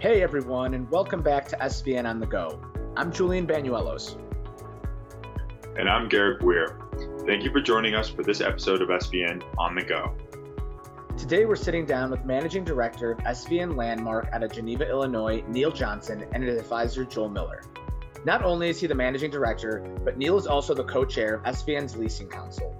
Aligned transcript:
Hey 0.00 0.22
everyone, 0.22 0.72
and 0.72 0.90
welcome 0.90 1.20
back 1.20 1.46
to 1.48 1.58
SVN 1.58 2.08
on 2.08 2.20
the 2.20 2.26
Go. 2.26 2.58
I'm 2.96 3.12
Julian 3.12 3.46
Banuelos. 3.46 4.16
And 5.78 5.90
I'm 5.90 6.08
Garrett 6.08 6.42
Weir. 6.42 6.78
Thank 7.26 7.44
you 7.44 7.52
for 7.52 7.60
joining 7.60 7.94
us 7.94 8.08
for 8.08 8.22
this 8.22 8.40
episode 8.40 8.80
of 8.80 8.88
SVN 8.88 9.42
on 9.58 9.74
the 9.74 9.82
Go. 9.82 10.14
Today 11.18 11.44
we're 11.44 11.54
sitting 11.54 11.84
down 11.84 12.10
with 12.10 12.24
Managing 12.24 12.64
Director 12.64 13.12
of 13.12 13.18
SVN 13.18 13.76
Landmark 13.76 14.30
out 14.32 14.42
of 14.42 14.50
Geneva, 14.50 14.88
Illinois, 14.88 15.44
Neil 15.48 15.70
Johnson, 15.70 16.24
and 16.32 16.42
his 16.42 16.58
advisor 16.58 17.04
Joel 17.04 17.28
Miller. 17.28 17.62
Not 18.24 18.42
only 18.42 18.70
is 18.70 18.80
he 18.80 18.86
the 18.86 18.94
managing 18.94 19.30
director, 19.30 19.80
but 20.02 20.16
Neil 20.16 20.38
is 20.38 20.46
also 20.46 20.72
the 20.72 20.84
co 20.84 21.04
chair 21.04 21.34
of 21.34 21.56
SVN's 21.56 21.94
Leasing 21.94 22.28
Council. 22.28 22.74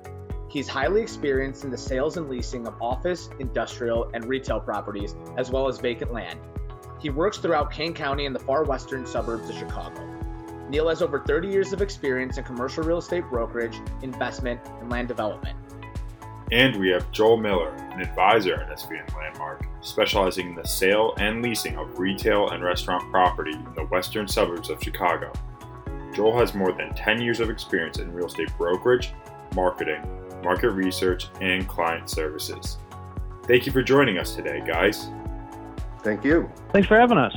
He's 0.48 0.68
highly 0.68 1.02
experienced 1.02 1.64
in 1.64 1.71
the 1.71 1.77
sales 1.77 2.16
and 2.16 2.30
leasing 2.30 2.66
of 2.66 2.80
office, 2.80 3.29
industrial, 3.41 4.11
and 4.14 4.25
retail 4.25 4.59
properties, 4.59 5.16
as 5.37 5.51
well 5.51 5.68
as 5.68 5.79
vacant 5.79 6.15
land. 6.15 6.41
He 7.00 7.09
works 7.09 7.38
throughout 7.38 7.72
Kane 7.72 7.95
County 7.95 8.27
and 8.27 8.34
the 8.34 8.40
far 8.40 8.64
western 8.64 9.06
suburbs 9.06 9.48
of 9.48 9.56
Chicago. 9.56 10.06
Neil 10.68 10.88
has 10.88 11.02
over 11.02 11.20
30 11.20 11.48
years 11.48 11.73
of 11.73 11.80
experience 11.80 12.36
in 12.36 12.45
commercial 12.45 12.84
real 12.84 12.98
estate 12.98 13.24
brokerage, 13.30 13.80
investment, 14.02 14.60
and 14.80 14.90
land 14.90 15.09
development. 15.09 15.56
And 16.52 16.76
we 16.76 16.90
have 16.90 17.10
Joel 17.10 17.38
Miller, 17.38 17.70
an 17.70 18.00
advisor 18.00 18.54
at 18.54 18.78
SVN 18.78 19.12
Landmark, 19.16 19.66
specializing 19.80 20.50
in 20.50 20.54
the 20.54 20.66
sale 20.66 21.14
and 21.18 21.42
leasing 21.42 21.76
of 21.76 21.98
retail 21.98 22.50
and 22.50 22.62
restaurant 22.62 23.10
property 23.10 23.52
in 23.52 23.74
the 23.74 23.84
western 23.87 24.28
suburbs 24.28 24.68
of 24.68 24.82
Chicago. 24.82 25.32
Joel 26.12 26.38
has 26.38 26.54
more 26.54 26.73
than 26.73 26.92
10 26.95 27.23
years 27.23 27.40
of 27.40 27.51
experience 27.51 27.98
in 27.98 28.12
real 28.12 28.26
estate 28.26 28.51
brokerage, 28.59 29.12
marketing, 29.54 30.02
market 30.42 30.70
research, 30.70 31.28
and 31.40 31.66
client 31.66 32.10
services. 32.10 32.78
Thank 33.45 33.64
you 33.64 33.73
for 33.73 33.82
joining 33.82 34.18
us 34.18 34.34
today, 34.34 34.62
guys. 34.66 35.09
Thank 36.02 36.24
you. 36.24 36.50
Thanks 36.72 36.88
for 36.88 36.98
having 36.98 37.18
us. 37.18 37.34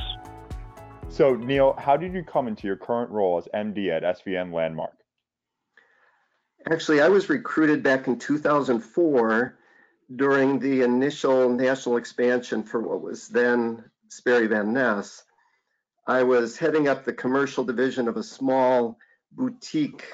So, 1.08 1.34
Neil, 1.34 1.74
how 1.78 1.96
did 1.96 2.12
you 2.12 2.24
come 2.24 2.48
into 2.48 2.66
your 2.66 2.76
current 2.76 3.10
role 3.10 3.38
as 3.38 3.46
MD 3.54 3.90
at 3.90 4.02
SVN 4.02 4.52
Landmark? 4.52 4.94
Actually, 6.70 7.02
I 7.02 7.08
was 7.08 7.28
recruited 7.28 7.82
back 7.82 8.08
in 8.08 8.18
2004 8.18 9.58
during 10.16 10.58
the 10.58 10.82
initial 10.82 11.48
national 11.50 11.98
expansion 11.98 12.62
for 12.62 12.80
what 12.80 13.02
was 13.02 13.28
then 13.28 13.84
Sperry 14.08 14.46
Van 14.46 14.72
Ness. 14.72 15.24
I 16.06 16.22
was 16.22 16.56
heading 16.56 16.88
up 16.88 17.04
the 17.04 17.12
commercial 17.12 17.64
division 17.64 18.08
of 18.08 18.16
a 18.16 18.22
small 18.22 18.98
boutique 19.32 20.04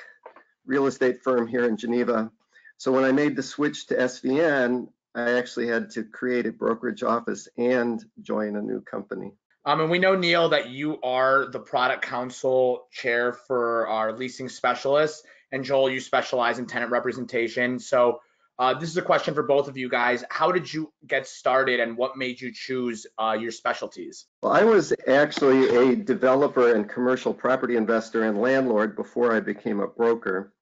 real 0.67 0.87
estate 0.87 1.23
firm 1.23 1.47
here 1.47 1.67
in 1.67 1.77
Geneva. 1.77 2.31
So 2.79 2.93
when 2.93 3.05
I 3.05 3.13
made 3.13 3.37
the 3.37 3.43
switch 3.43 3.87
to 3.89 3.97
SVN, 3.97 4.89
I 5.15 5.33
actually 5.33 5.67
had 5.67 5.91
to 5.91 6.05
create 6.05 6.47
a 6.47 6.53
brokerage 6.53 7.03
office 7.03 7.49
and 7.57 8.05
join 8.23 8.57
a 8.57 8.63
new 8.63 8.81
company. 8.81 9.33
Um, 9.65 9.81
and 9.81 9.91
we 9.91 9.99
know, 9.99 10.17
Neil, 10.17 10.49
that 10.51 10.71
you 10.71 11.01
are 11.03 11.47
the 11.51 11.61
product 11.61 12.03
council 12.03 12.87
chair 12.91 13.33
for 13.33 13.87
our 13.89 14.13
leasing 14.13 14.49
specialists. 14.49 15.23
And 15.53 15.65
Joel, 15.65 15.91
you 15.91 16.01
specialize 16.01 16.59
in 16.59 16.67
tenant 16.67 16.93
representation. 16.93 17.79
So 17.79 18.21
uh, 18.59 18.75
this 18.75 18.89
is 18.89 18.97
a 18.97 19.03
question 19.03 19.35
for 19.35 19.43
both 19.43 19.69
of 19.69 19.77
you 19.77 19.89
guys. 19.89 20.23
How 20.31 20.53
did 20.53 20.73
you 20.73 20.93
get 21.07 21.27
started 21.27 21.81
and 21.81 21.97
what 21.97 22.17
made 22.17 22.41
you 22.41 22.53
choose 22.53 23.07
uh, 23.19 23.37
your 23.39 23.51
specialties? 23.51 24.27
Well, 24.43 24.53
I 24.53 24.65
was 24.65 24.93
actually 25.09 25.93
a 25.93 25.97
developer 25.97 26.75
and 26.75 26.89
commercial 26.89 27.35
property 27.35 27.77
investor 27.77 28.25
and 28.25 28.41
landlord 28.41 28.97
before 28.97 29.35
I 29.35 29.41
became 29.41 29.81
a 29.81 29.87
broker. 29.87 30.53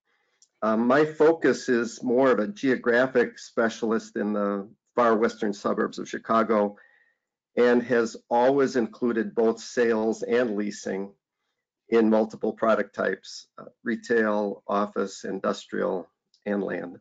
Um, 0.61 0.87
my 0.87 1.05
focus 1.05 1.69
is 1.69 2.03
more 2.03 2.31
of 2.31 2.39
a 2.39 2.47
geographic 2.47 3.39
specialist 3.39 4.17
in 4.17 4.33
the 4.33 4.67
far 4.95 5.15
western 5.15 5.53
suburbs 5.53 5.99
of 5.99 6.09
Chicago 6.09 6.75
and 7.55 7.81
has 7.83 8.17
always 8.29 8.75
included 8.75 9.33
both 9.33 9.59
sales 9.59 10.23
and 10.23 10.55
leasing 10.55 11.11
in 11.89 12.09
multiple 12.09 12.53
product 12.53 12.93
types, 12.93 13.47
uh, 13.57 13.65
retail, 13.83 14.63
office, 14.67 15.23
industrial, 15.23 16.07
and 16.45 16.61
land. 16.61 16.97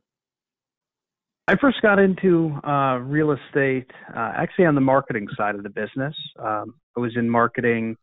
I 1.46 1.56
first 1.56 1.80
got 1.82 1.98
into 1.98 2.52
uh, 2.62 2.98
real 2.98 3.32
estate 3.32 3.90
uh, 4.14 4.32
actually 4.36 4.66
on 4.66 4.74
the 4.74 4.80
marketing 4.80 5.26
side 5.36 5.54
of 5.54 5.62
the 5.62 5.70
business. 5.70 6.14
Um, 6.38 6.74
I 6.96 7.00
was 7.00 7.16
in 7.16 7.28
marketing 7.28 7.96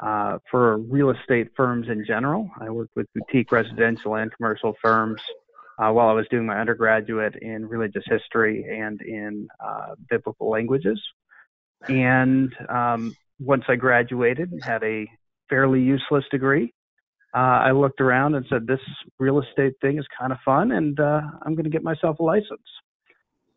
uh, 0.00 0.38
for 0.50 0.78
real 0.78 1.10
estate 1.10 1.48
firms 1.56 1.88
in 1.88 2.04
general. 2.06 2.50
I 2.60 2.70
worked 2.70 2.94
with 2.96 3.06
boutique 3.14 3.52
residential 3.52 4.14
and 4.14 4.32
commercial 4.36 4.74
firms 4.82 5.20
uh, 5.78 5.90
while 5.90 6.08
I 6.08 6.12
was 6.12 6.26
doing 6.30 6.46
my 6.46 6.58
undergraduate 6.58 7.36
in 7.36 7.66
religious 7.66 8.04
history 8.06 8.64
and 8.68 9.00
in 9.02 9.48
uh, 9.64 9.94
biblical 10.08 10.50
languages. 10.50 11.00
And 11.88 12.54
um, 12.68 13.14
once 13.38 13.64
I 13.68 13.76
graduated 13.76 14.50
and 14.50 14.62
had 14.62 14.82
a 14.82 15.08
fairly 15.48 15.80
useless 15.80 16.24
degree, 16.30 16.72
uh, 17.34 17.38
I 17.38 17.72
looked 17.72 18.00
around 18.00 18.34
and 18.34 18.44
said, 18.48 18.66
"This 18.66 18.80
real 19.18 19.40
estate 19.40 19.74
thing 19.80 19.98
is 19.98 20.06
kind 20.18 20.32
of 20.32 20.38
fun, 20.44 20.72
and 20.72 20.98
uh, 20.98 21.20
I'm 21.42 21.54
going 21.54 21.64
to 21.64 21.70
get 21.70 21.82
myself 21.82 22.18
a 22.18 22.22
license." 22.22 22.66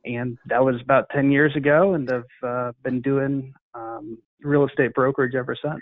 And 0.03 0.38
that 0.47 0.63
was 0.63 0.75
about 0.81 1.09
10 1.12 1.31
years 1.31 1.56
ago, 1.56 1.94
and 1.94 2.12
I've 2.12 2.84
been 2.84 3.02
doing 3.02 3.53
um, 3.73 4.18
real 4.41 4.68
estate 4.68 4.94
brokerage 4.94 5.35
ever 5.35 5.56
since. 5.56 5.81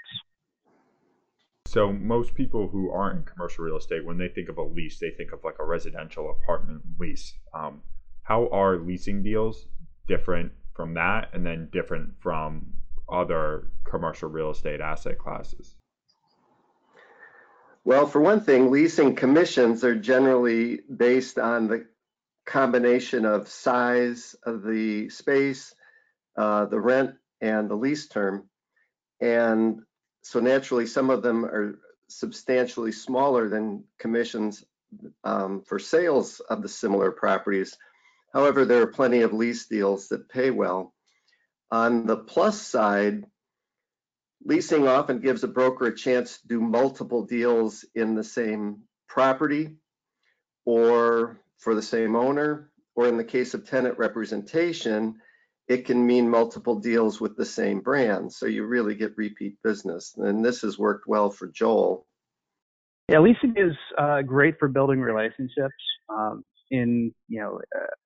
So 1.70 1.94
most 1.94 2.34
people 2.34 2.68
who 2.68 2.90
aren't 2.90 3.20
in 3.20 3.24
commercial 3.26 3.64
real 3.64 3.78
estate, 3.78 4.04
when 4.04 4.18
they 4.18 4.28
think 4.28 4.50
of 4.50 4.58
a 4.58 4.64
lease, 4.64 4.98
they 4.98 5.12
think 5.12 5.34
of 5.34 5.44
like 5.44 5.58
a 5.60 5.64
residential 5.64 6.32
apartment 6.32 6.82
lease. 7.00 7.32
Um, 7.54 7.84
how 8.24 8.50
are 8.50 8.78
leasing 8.78 9.22
deals 9.22 9.68
different 10.08 10.52
from 10.74 10.96
that, 10.96 11.30
and 11.32 11.46
then 11.46 11.70
different 11.72 12.20
from 12.22 12.74
other 13.08 13.68
commercial 13.84 14.30
real 14.30 14.50
estate 14.50 14.82
asset 14.82 15.20
classes? 15.20 15.76
Well, 17.84 18.08
for 18.08 18.20
one 18.20 18.42
thing, 18.42 18.72
leasing 18.72 19.16
commissions 19.16 19.84
are 19.84 19.96
generally 19.96 20.80
based 20.98 21.38
on 21.38 21.68
the 21.68 21.86
combination 22.48 23.26
of 23.26 23.48
size 23.48 24.36
of 24.44 24.64
the 24.64 25.10
space, 25.10 25.76
uh, 26.36 26.66
the 26.66 26.80
rent, 26.80 27.12
and 27.42 27.70
the 27.70 27.76
lease 27.76 28.08
term. 28.08 28.50
And 29.22 29.82
so 30.22 30.40
naturally, 30.40 30.86
some 30.86 31.10
of 31.10 31.22
them 31.22 31.46
are 31.46 31.80
substantially 32.08 32.92
smaller 32.92 33.50
than 33.50 33.84
commissions 33.98 34.64
um, 35.24 35.62
for 35.62 35.80
sales 35.80 36.40
of 36.40 36.62
the 36.62 36.70
similar 36.70 37.12
properties. 37.12 37.78
However, 38.34 38.66
there 38.66 38.82
are 38.82 38.88
plenty 38.88 39.22
of 39.22 39.34
lease 39.34 39.68
deals 39.68 40.10
that 40.10 40.30
pay 40.30 40.52
well. 40.52 40.94
On 41.72 42.06
the 42.06 42.18
plus 42.18 42.62
side, 42.62 43.26
Leasing 44.46 44.88
often 44.88 45.20
gives 45.20 45.44
a 45.44 45.48
broker 45.48 45.88
a 45.88 45.96
chance 45.96 46.40
to 46.40 46.48
do 46.48 46.62
multiple 46.62 47.26
deals 47.26 47.84
in 47.94 48.16
the 48.16 48.24
same 48.24 48.84
property 49.08 49.76
or 50.66 51.42
for 51.58 51.76
the 51.76 51.82
same 51.82 52.16
owner, 52.16 52.72
or 52.96 53.08
in 53.08 53.18
the 53.18 53.24
case 53.24 53.54
of 53.54 53.68
tenant 53.68 53.98
representation, 53.98 55.20
it 55.70 55.86
can 55.86 56.06
mean 56.06 56.28
multiple 56.28 56.76
deals 56.76 57.22
with 57.22 57.38
the 57.38 57.46
same 57.46 57.80
brand. 57.80 58.34
So 58.34 58.48
you 58.48 58.66
really 58.66 58.96
get 58.96 59.16
repeat 59.16 59.56
business. 59.64 60.16
And 60.18 60.44
this 60.44 60.62
has 60.62 60.80
worked 60.80 61.08
well 61.08 61.30
for 61.30 61.48
Joel. 61.48 62.08
Yeah, 63.08 63.20
leasing 63.20 63.54
is 63.56 63.76
uh, 63.98 64.24
great 64.24 64.58
for 64.60 64.68
building 64.68 65.00
relationships. 65.00 65.74
Um, 66.10 66.44
in 66.72 67.12
you 67.28 67.40
know 67.40 67.60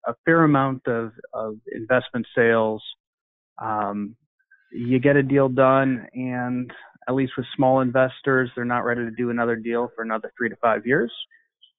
a 0.07 0.13
fair 0.23 0.43
amount 0.43 0.87
of, 0.87 1.11
of 1.33 1.55
investment 1.73 2.25
sales, 2.35 2.81
um, 3.61 4.15
you 4.73 4.99
get 4.99 5.15
a 5.15 5.23
deal 5.23 5.49
done 5.49 6.07
and 6.13 6.71
at 7.07 7.15
least 7.15 7.33
with 7.37 7.45
small 7.55 7.81
investors 7.81 8.49
they're 8.55 8.65
not 8.65 8.85
ready 8.85 9.01
to 9.03 9.11
do 9.11 9.29
another 9.29 9.55
deal 9.55 9.89
for 9.95 10.03
another 10.03 10.31
three 10.37 10.49
to 10.49 10.55
five 10.55 10.85
years 10.85 11.11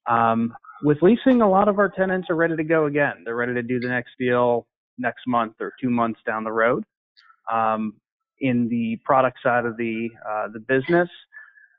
um, 0.09 0.55
with 0.83 0.99
leasing 1.03 1.41
a 1.41 1.49
lot 1.49 1.67
of 1.67 1.78
our 1.78 1.89
tenants 1.89 2.28
are 2.31 2.37
ready 2.37 2.55
to 2.55 2.62
go 2.62 2.87
again 2.87 3.15
they're 3.25 3.34
ready 3.34 3.55
to 3.55 3.62
do 3.62 3.81
the 3.81 3.89
next 3.89 4.11
deal 4.19 4.67
next 4.99 5.27
month 5.27 5.55
or 5.60 5.72
two 5.81 5.91
months 5.91 6.21
down 6.26 6.44
the 6.44 6.52
road. 6.52 6.85
Um, 7.52 7.94
in 8.41 8.69
the 8.69 8.99
product 9.05 9.38
side 9.43 9.64
of 9.64 9.76
the 9.76 10.08
uh, 10.29 10.49
the 10.52 10.58
business 10.58 11.08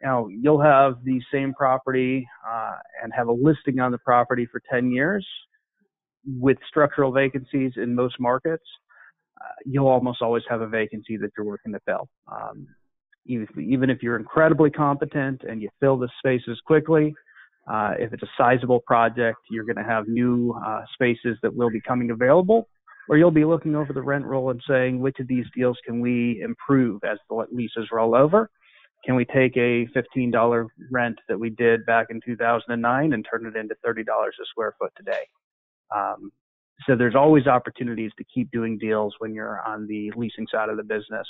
you 0.02 0.08
know 0.08 0.28
you'll 0.28 0.62
have 0.62 1.04
the 1.04 1.20
same 1.34 1.54
property 1.54 2.28
uh, 2.48 2.76
and 3.04 3.12
have 3.16 3.28
a 3.28 3.32
listing 3.32 3.80
on 3.80 3.92
the 3.92 3.98
property 4.00 4.48
for 4.52 4.62
10 4.72 4.92
years 4.92 5.26
with 6.40 6.58
structural 6.68 7.12
vacancies 7.12 7.74
in 7.78 7.94
most 7.94 8.16
markets. 8.20 8.64
Uh, 9.40 9.54
you'll 9.66 9.88
almost 9.88 10.22
always 10.22 10.44
have 10.50 10.62
a 10.62 10.68
vacancy 10.68 11.18
that 11.18 11.30
you're 11.38 11.46
working 11.46 11.72
to 11.74 11.80
fill. 11.86 12.08
Um, 12.32 12.68
even, 13.26 13.48
even 13.60 13.90
if 13.90 14.02
you're 14.02 14.18
incredibly 14.18 14.70
competent 14.70 15.44
and 15.44 15.62
you 15.62 15.70
fill 15.80 15.98
the 15.98 16.10
spaces 16.20 16.60
quickly, 16.66 17.14
uh, 17.68 17.94
if 17.98 18.14
it's 18.14 18.24
a 18.24 18.30
sizable 18.38 18.80
project, 18.86 19.40
you're 19.50 19.66
going 19.66 19.76
to 19.76 19.84
have 19.84 20.08
new 20.08 20.54
uh, 20.66 20.82
spaces 20.94 21.38
that 21.42 21.54
will 21.54 21.70
be 21.70 21.82
coming 21.82 22.12
available, 22.12 22.68
or 23.10 23.18
you'll 23.18 23.32
be 23.32 23.46
looking 23.46 23.76
over 23.76 23.94
the 23.94 24.02
rent 24.02 24.26
roll 24.26 24.50
and 24.50 24.62
saying, 24.68 25.00
which 25.00 25.20
of 25.20 25.28
these 25.28 25.46
deals 25.56 25.78
can 25.86 26.00
we 26.00 26.42
improve 26.44 27.04
as 27.04 27.18
the 27.30 27.46
leases 27.52 27.90
roll 27.92 28.16
over? 28.16 28.50
Can 29.06 29.16
we 29.16 29.26
take 29.26 29.56
a 29.56 29.86
$15 29.96 30.68
rent 30.92 31.20
that 31.30 31.40
we 31.40 31.52
did 31.52 31.86
back 31.86 32.08
in 32.10 32.20
2009 32.26 33.14
and 33.14 33.26
turn 33.30 33.46
it 33.46 33.56
into 33.56 33.76
$30 33.86 34.02
a 34.02 34.32
square 34.50 34.74
foot 34.80 34.92
today? 34.98 35.28
Um, 35.96 36.32
so 36.88 36.96
there's 36.96 37.16
always 37.16 37.48
opportunities 37.48 38.12
to 38.18 38.24
keep 38.34 38.50
doing 38.52 38.78
deals 38.78 39.14
when 39.20 39.34
you're 39.34 39.62
on 39.62 39.88
the 39.88 40.12
leasing 40.16 40.48
side 40.52 40.70
of 40.70 40.78
the 40.78 40.84
business. 40.84 41.28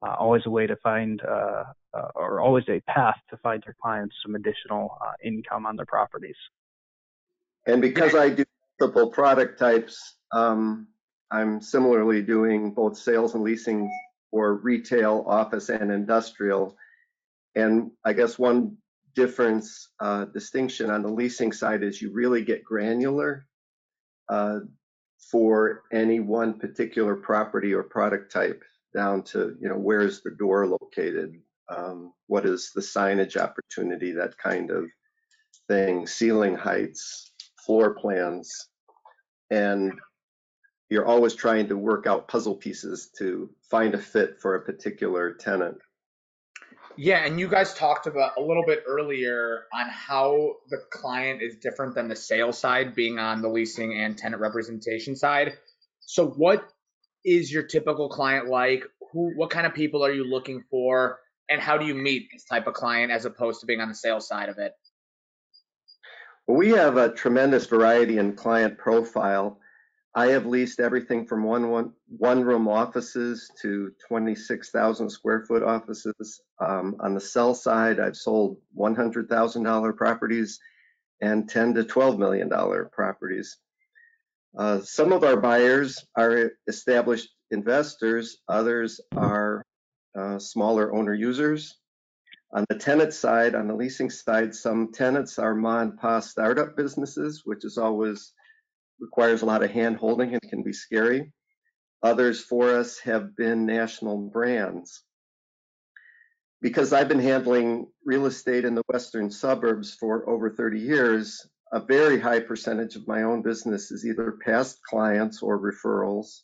uh, 0.00 0.14
always 0.14 0.42
a 0.46 0.50
way 0.50 0.64
to 0.64 0.76
find, 0.76 1.20
uh, 1.28 1.64
uh, 1.92 2.08
or 2.14 2.40
always 2.40 2.62
a 2.68 2.80
path 2.82 3.16
to 3.28 3.36
find 3.38 3.64
your 3.66 3.74
clients 3.82 4.14
some 4.24 4.36
additional 4.36 4.96
uh, 5.04 5.12
income 5.24 5.66
on 5.66 5.74
their 5.74 5.86
properties. 5.86 6.36
And 7.66 7.82
because 7.82 8.14
I 8.14 8.30
do 8.30 8.44
multiple 8.78 9.10
product 9.10 9.58
types, 9.58 10.16
um, 10.32 10.86
I'm 11.30 11.60
similarly 11.60 12.22
doing 12.22 12.72
both 12.72 12.96
sales 12.96 13.34
and 13.34 13.44
leasing 13.44 13.90
for 14.30 14.54
retail, 14.56 15.24
office, 15.26 15.68
and 15.68 15.90
industrial. 15.90 16.76
And 17.54 17.90
I 18.04 18.12
guess 18.12 18.38
one 18.38 18.76
difference, 19.14 19.90
uh, 20.00 20.26
distinction 20.26 20.90
on 20.90 21.02
the 21.02 21.08
leasing 21.08 21.52
side 21.52 21.82
is 21.82 22.00
you 22.00 22.12
really 22.12 22.42
get 22.42 22.64
granular 22.64 23.46
uh, 24.28 24.60
for 25.30 25.82
any 25.92 26.20
one 26.20 26.58
particular 26.58 27.16
property 27.16 27.74
or 27.74 27.82
product 27.82 28.32
type 28.32 28.62
down 28.94 29.22
to, 29.22 29.56
you 29.60 29.68
know, 29.68 29.78
where 29.78 30.00
is 30.00 30.22
the 30.22 30.30
door 30.30 30.66
located? 30.66 31.34
Um, 31.68 32.12
what 32.26 32.46
is 32.46 32.70
the 32.74 32.80
signage 32.80 33.36
opportunity? 33.36 34.12
That 34.12 34.38
kind 34.38 34.70
of 34.70 34.84
thing, 35.68 36.06
ceiling 36.06 36.54
heights, 36.54 37.32
floor 37.64 37.94
plans. 37.94 38.68
And 39.50 39.92
you're 40.90 41.06
always 41.06 41.34
trying 41.34 41.68
to 41.68 41.76
work 41.76 42.06
out 42.06 42.28
puzzle 42.28 42.54
pieces 42.54 43.10
to 43.18 43.50
find 43.70 43.94
a 43.94 43.98
fit 43.98 44.40
for 44.40 44.54
a 44.54 44.62
particular 44.62 45.32
tenant. 45.32 45.78
Yeah, 46.96 47.24
and 47.24 47.38
you 47.38 47.46
guys 47.46 47.74
talked 47.74 48.08
about 48.08 48.32
a 48.38 48.40
little 48.40 48.64
bit 48.66 48.82
earlier 48.88 49.66
on 49.72 49.88
how 49.88 50.54
the 50.68 50.78
client 50.90 51.42
is 51.42 51.56
different 51.56 51.94
than 51.94 52.08
the 52.08 52.16
sales 52.16 52.58
side, 52.58 52.94
being 52.94 53.20
on 53.20 53.40
the 53.40 53.48
leasing 53.48 53.96
and 54.00 54.18
tenant 54.18 54.42
representation 54.42 55.14
side. 55.14 55.52
So, 56.00 56.26
what 56.26 56.68
is 57.24 57.52
your 57.52 57.62
typical 57.62 58.08
client 58.08 58.48
like? 58.48 58.82
Who, 59.12 59.32
what 59.36 59.50
kind 59.50 59.64
of 59.64 59.74
people 59.74 60.04
are 60.04 60.10
you 60.10 60.24
looking 60.24 60.64
for, 60.70 61.20
and 61.48 61.60
how 61.60 61.78
do 61.78 61.86
you 61.86 61.94
meet 61.94 62.30
this 62.32 62.44
type 62.44 62.66
of 62.66 62.74
client 62.74 63.12
as 63.12 63.26
opposed 63.26 63.60
to 63.60 63.66
being 63.66 63.80
on 63.80 63.88
the 63.88 63.94
sales 63.94 64.26
side 64.26 64.48
of 64.48 64.58
it? 64.58 64.72
Well, 66.48 66.56
we 66.56 66.70
have 66.70 66.96
a 66.96 67.12
tremendous 67.12 67.66
variety 67.66 68.18
in 68.18 68.34
client 68.34 68.76
profile. 68.76 69.60
I 70.14 70.28
have 70.28 70.46
leased 70.46 70.80
everything 70.80 71.26
from 71.26 71.44
one, 71.44 71.70
one, 71.70 71.92
one 72.08 72.42
room 72.42 72.66
offices 72.66 73.50
to 73.62 73.92
26,000 74.08 75.10
square 75.10 75.44
foot 75.46 75.62
offices. 75.62 76.40
Um, 76.60 76.96
on 77.00 77.14
the 77.14 77.20
sell 77.20 77.54
side, 77.54 78.00
I've 78.00 78.16
sold 78.16 78.56
$100,000 78.76 79.96
properties 79.96 80.58
and 81.20 81.48
10 81.48 81.74
to 81.74 81.84
12 81.84 82.18
million 82.18 82.48
dollar 82.48 82.90
properties. 82.92 83.58
Uh, 84.56 84.80
some 84.80 85.12
of 85.12 85.24
our 85.24 85.36
buyers 85.36 86.04
are 86.16 86.52
established 86.66 87.28
investors, 87.50 88.38
others 88.48 89.00
are 89.16 89.62
uh, 90.18 90.38
smaller 90.38 90.94
owner 90.94 91.14
users. 91.14 91.76
On 92.52 92.64
the 92.70 92.76
tenant 92.76 93.12
side, 93.12 93.54
on 93.54 93.68
the 93.68 93.74
leasing 93.74 94.08
side, 94.08 94.54
some 94.54 94.90
tenants 94.90 95.38
are 95.38 95.54
ma 95.54 95.80
and 95.80 95.98
pa 95.98 96.20
startup 96.20 96.76
businesses, 96.76 97.42
which 97.44 97.64
is 97.64 97.76
always 97.76 98.32
requires 99.00 99.42
a 99.42 99.46
lot 99.46 99.62
of 99.62 99.70
hand 99.70 99.96
holding 99.96 100.32
and 100.32 100.42
can 100.42 100.62
be 100.62 100.72
scary. 100.72 101.32
Others 102.02 102.40
for 102.40 102.76
us 102.76 102.98
have 103.00 103.36
been 103.36 103.66
national 103.66 104.18
brands. 104.18 105.02
Because 106.60 106.92
I've 106.92 107.08
been 107.08 107.20
handling 107.20 107.86
real 108.04 108.26
estate 108.26 108.64
in 108.64 108.74
the 108.74 108.82
western 108.88 109.30
suburbs 109.30 109.94
for 109.94 110.28
over 110.28 110.50
30 110.50 110.80
years, 110.80 111.46
a 111.72 111.80
very 111.80 112.18
high 112.18 112.40
percentage 112.40 112.96
of 112.96 113.06
my 113.06 113.22
own 113.22 113.42
business 113.42 113.90
is 113.90 114.04
either 114.04 114.38
past 114.44 114.82
clients 114.82 115.42
or 115.42 115.58
referrals, 115.58 116.40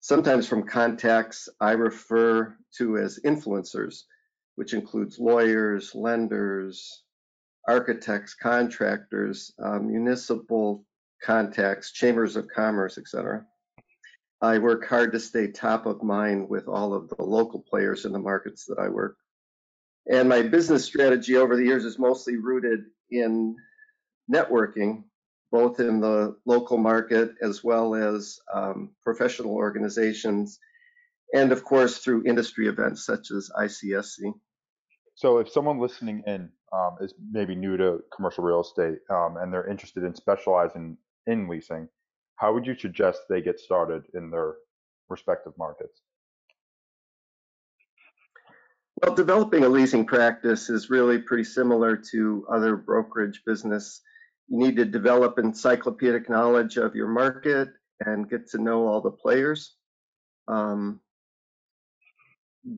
sometimes 0.00 0.46
from 0.46 0.66
contacts 0.66 1.48
I 1.60 1.72
refer 1.72 2.56
to 2.78 2.98
as 2.98 3.20
influencers, 3.24 4.02
which 4.56 4.74
includes 4.74 5.18
lawyers, 5.18 5.94
lenders, 5.94 7.04
architects, 7.66 8.34
contractors, 8.34 9.52
uh, 9.62 9.78
municipal 9.78 10.84
contacts, 11.22 11.92
chambers 11.92 12.36
of 12.36 12.48
commerce, 12.48 12.98
etc. 12.98 13.44
I 14.42 14.58
work 14.58 14.86
hard 14.86 15.12
to 15.12 15.20
stay 15.20 15.48
top 15.48 15.86
of 15.86 16.02
mind 16.02 16.48
with 16.48 16.66
all 16.66 16.94
of 16.94 17.08
the 17.08 17.22
local 17.22 17.60
players 17.60 18.04
in 18.04 18.12
the 18.12 18.18
markets 18.18 18.64
that 18.66 18.78
I 18.78 18.88
work. 18.88 19.16
And 20.10 20.28
my 20.28 20.42
business 20.42 20.84
strategy 20.84 21.36
over 21.36 21.56
the 21.56 21.64
years 21.64 21.84
is 21.84 21.98
mostly 21.98 22.36
rooted 22.36 22.84
in 23.10 23.56
networking, 24.32 25.04
both 25.52 25.78
in 25.78 26.00
the 26.00 26.36
local 26.46 26.78
market 26.78 27.32
as 27.42 27.62
well 27.62 27.94
as 27.94 28.38
um, 28.52 28.90
professional 29.02 29.54
organizations, 29.54 30.58
and 31.34 31.52
of 31.52 31.62
course 31.64 31.98
through 31.98 32.24
industry 32.26 32.66
events 32.66 33.04
such 33.04 33.30
as 33.30 33.50
ICSC. 33.58 34.32
So, 35.16 35.38
if 35.38 35.50
someone 35.50 35.78
listening 35.78 36.22
in 36.26 36.48
um, 36.72 36.96
is 37.00 37.12
maybe 37.30 37.54
new 37.54 37.76
to 37.76 38.00
commercial 38.14 38.42
real 38.42 38.62
estate 38.62 39.00
um, 39.10 39.36
and 39.36 39.52
they're 39.52 39.68
interested 39.68 40.04
in 40.04 40.14
specializing 40.14 40.96
in 41.30 41.48
leasing, 41.48 41.88
how 42.36 42.52
would 42.52 42.66
you 42.66 42.74
suggest 42.74 43.22
they 43.28 43.40
get 43.40 43.60
started 43.60 44.04
in 44.14 44.30
their 44.30 44.54
respective 45.08 45.52
markets? 45.58 46.00
Well, 49.02 49.14
developing 49.14 49.64
a 49.64 49.68
leasing 49.68 50.04
practice 50.04 50.68
is 50.68 50.90
really 50.90 51.18
pretty 51.18 51.44
similar 51.44 51.96
to 52.12 52.46
other 52.50 52.76
brokerage 52.76 53.42
business. 53.46 54.02
You 54.48 54.58
need 54.58 54.76
to 54.76 54.84
develop 54.84 55.38
encyclopedic 55.38 56.28
knowledge 56.28 56.76
of 56.76 56.94
your 56.94 57.08
market 57.08 57.68
and 58.04 58.28
get 58.28 58.50
to 58.50 58.58
know 58.58 58.86
all 58.86 59.00
the 59.00 59.10
players. 59.10 59.76
Um, 60.48 61.00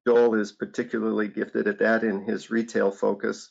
Joel 0.06 0.34
is 0.34 0.52
particularly 0.52 1.26
gifted 1.26 1.66
at 1.66 1.78
that 1.80 2.04
in 2.04 2.22
his 2.22 2.50
retail 2.50 2.92
focus 2.92 3.48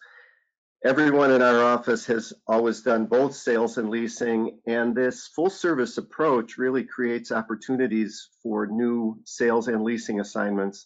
everyone 0.83 1.31
in 1.31 1.41
our 1.41 1.63
office 1.63 2.05
has 2.07 2.33
always 2.47 2.81
done 2.81 3.05
both 3.05 3.35
sales 3.35 3.77
and 3.77 3.89
leasing, 3.89 4.59
and 4.65 4.95
this 4.95 5.27
full 5.27 5.49
service 5.49 5.97
approach 5.97 6.57
really 6.57 6.83
creates 6.83 7.31
opportunities 7.31 8.29
for 8.41 8.65
new 8.67 9.19
sales 9.23 9.67
and 9.67 9.83
leasing 9.83 10.19
assignments. 10.19 10.85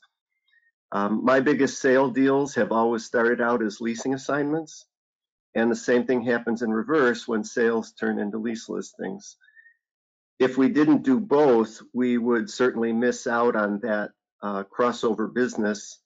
Um, 0.92 1.24
my 1.24 1.40
biggest 1.40 1.80
sale 1.80 2.10
deals 2.10 2.56
have 2.56 2.72
always 2.72 3.06
started 3.06 3.42
out 3.42 3.64
as 3.64 3.82
leasing 3.82 4.14
assignments, 4.14 4.86
and 5.56 5.72
the 5.72 5.76
same 5.76 6.06
thing 6.06 6.22
happens 6.22 6.62
in 6.62 6.72
reverse 6.72 7.28
when 7.28 7.44
sales 7.44 7.94
turn 7.94 8.20
into 8.20 8.38
lease 8.38 8.68
listings. 8.68 9.38
If 10.40 10.58
we 10.58 10.68
didn't 10.68 11.04
do 11.04 11.20
both, 11.20 11.82
we 11.94 12.18
would 12.18 12.50
certainly 12.50 12.92
miss 12.92 13.26
out 13.26 13.56
on 13.56 13.80
that 13.80 14.12
uh, 14.42 14.64
crossover 14.64 15.34
business. 15.34 16.00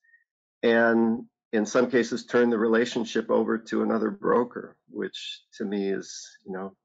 And 0.61 1.25
in 1.53 1.65
some 1.65 1.89
cases 1.89 2.25
turn 2.25 2.49
the 2.49 2.57
relationship 2.57 3.29
over 3.29 3.57
to 3.57 3.83
another 3.83 4.11
broker, 4.11 4.77
which 4.89 5.41
to 5.57 5.65
me 5.65 5.89
is, 5.89 6.37
you 6.45 6.53
know, 6.53 6.75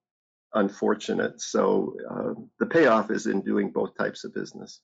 unfortunate. 0.55 1.41
So 1.41 1.95
uh, 2.11 2.35
the 2.59 2.67
payoff 2.67 3.11
is 3.11 3.27
in 3.27 3.43
doing 3.43 3.71
both 3.71 3.97
types 3.99 4.25
of 4.25 4.33
business. 4.35 4.81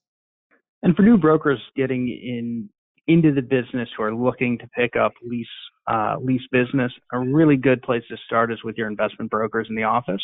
And 0.82 0.96
for 0.96 1.02
new 1.02 1.18
brokers 1.18 1.60
getting 1.76 2.08
in 2.08 2.68
into 3.06 3.32
the 3.32 3.42
business 3.42 3.88
who 3.96 4.02
are 4.02 4.14
looking 4.14 4.58
to 4.58 4.68
pick 4.68 4.94
up 4.94 5.12
lease 5.22 5.46
uh, 5.90 6.16
lease 6.22 6.46
business, 6.52 6.92
a 7.12 7.18
really 7.18 7.56
good 7.56 7.82
place 7.82 8.02
to 8.08 8.16
start 8.26 8.52
is 8.52 8.62
with 8.62 8.76
your 8.76 8.88
investment 8.88 9.30
brokers 9.30 9.66
in 9.68 9.74
the 9.74 9.82
office. 9.82 10.22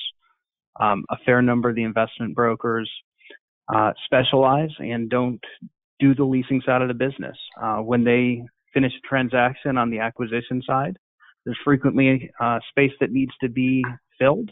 Um, 0.81 1.05
a 1.11 1.17
fair 1.25 1.43
number 1.43 1.71
of 1.71 1.75
the 1.75 1.83
investment 1.83 2.35
brokers 2.35 2.91
uh, 3.75 3.93
specialize 4.05 4.71
and 4.79 5.09
don't 5.09 5.41
do 5.99 6.15
the 6.15 6.25
leasing 6.25 6.63
side 6.65 6.83
of 6.83 6.89
the 6.89 6.95
business. 6.95 7.37
Uh, 7.61 7.79
when 7.79 8.05
they 8.05 8.43
finish 8.77 8.93
a 8.93 9.09
transaction 9.09 9.79
on 9.79 9.89
the 9.89 9.99
acquisition 9.99 10.61
side. 10.67 10.99
There's 11.47 11.57
frequently 11.65 12.31
uh, 12.39 12.59
space 12.69 12.93
that 13.01 13.11
needs 13.11 13.33
to 13.41 13.49
be 13.49 13.83
filled, 14.19 14.51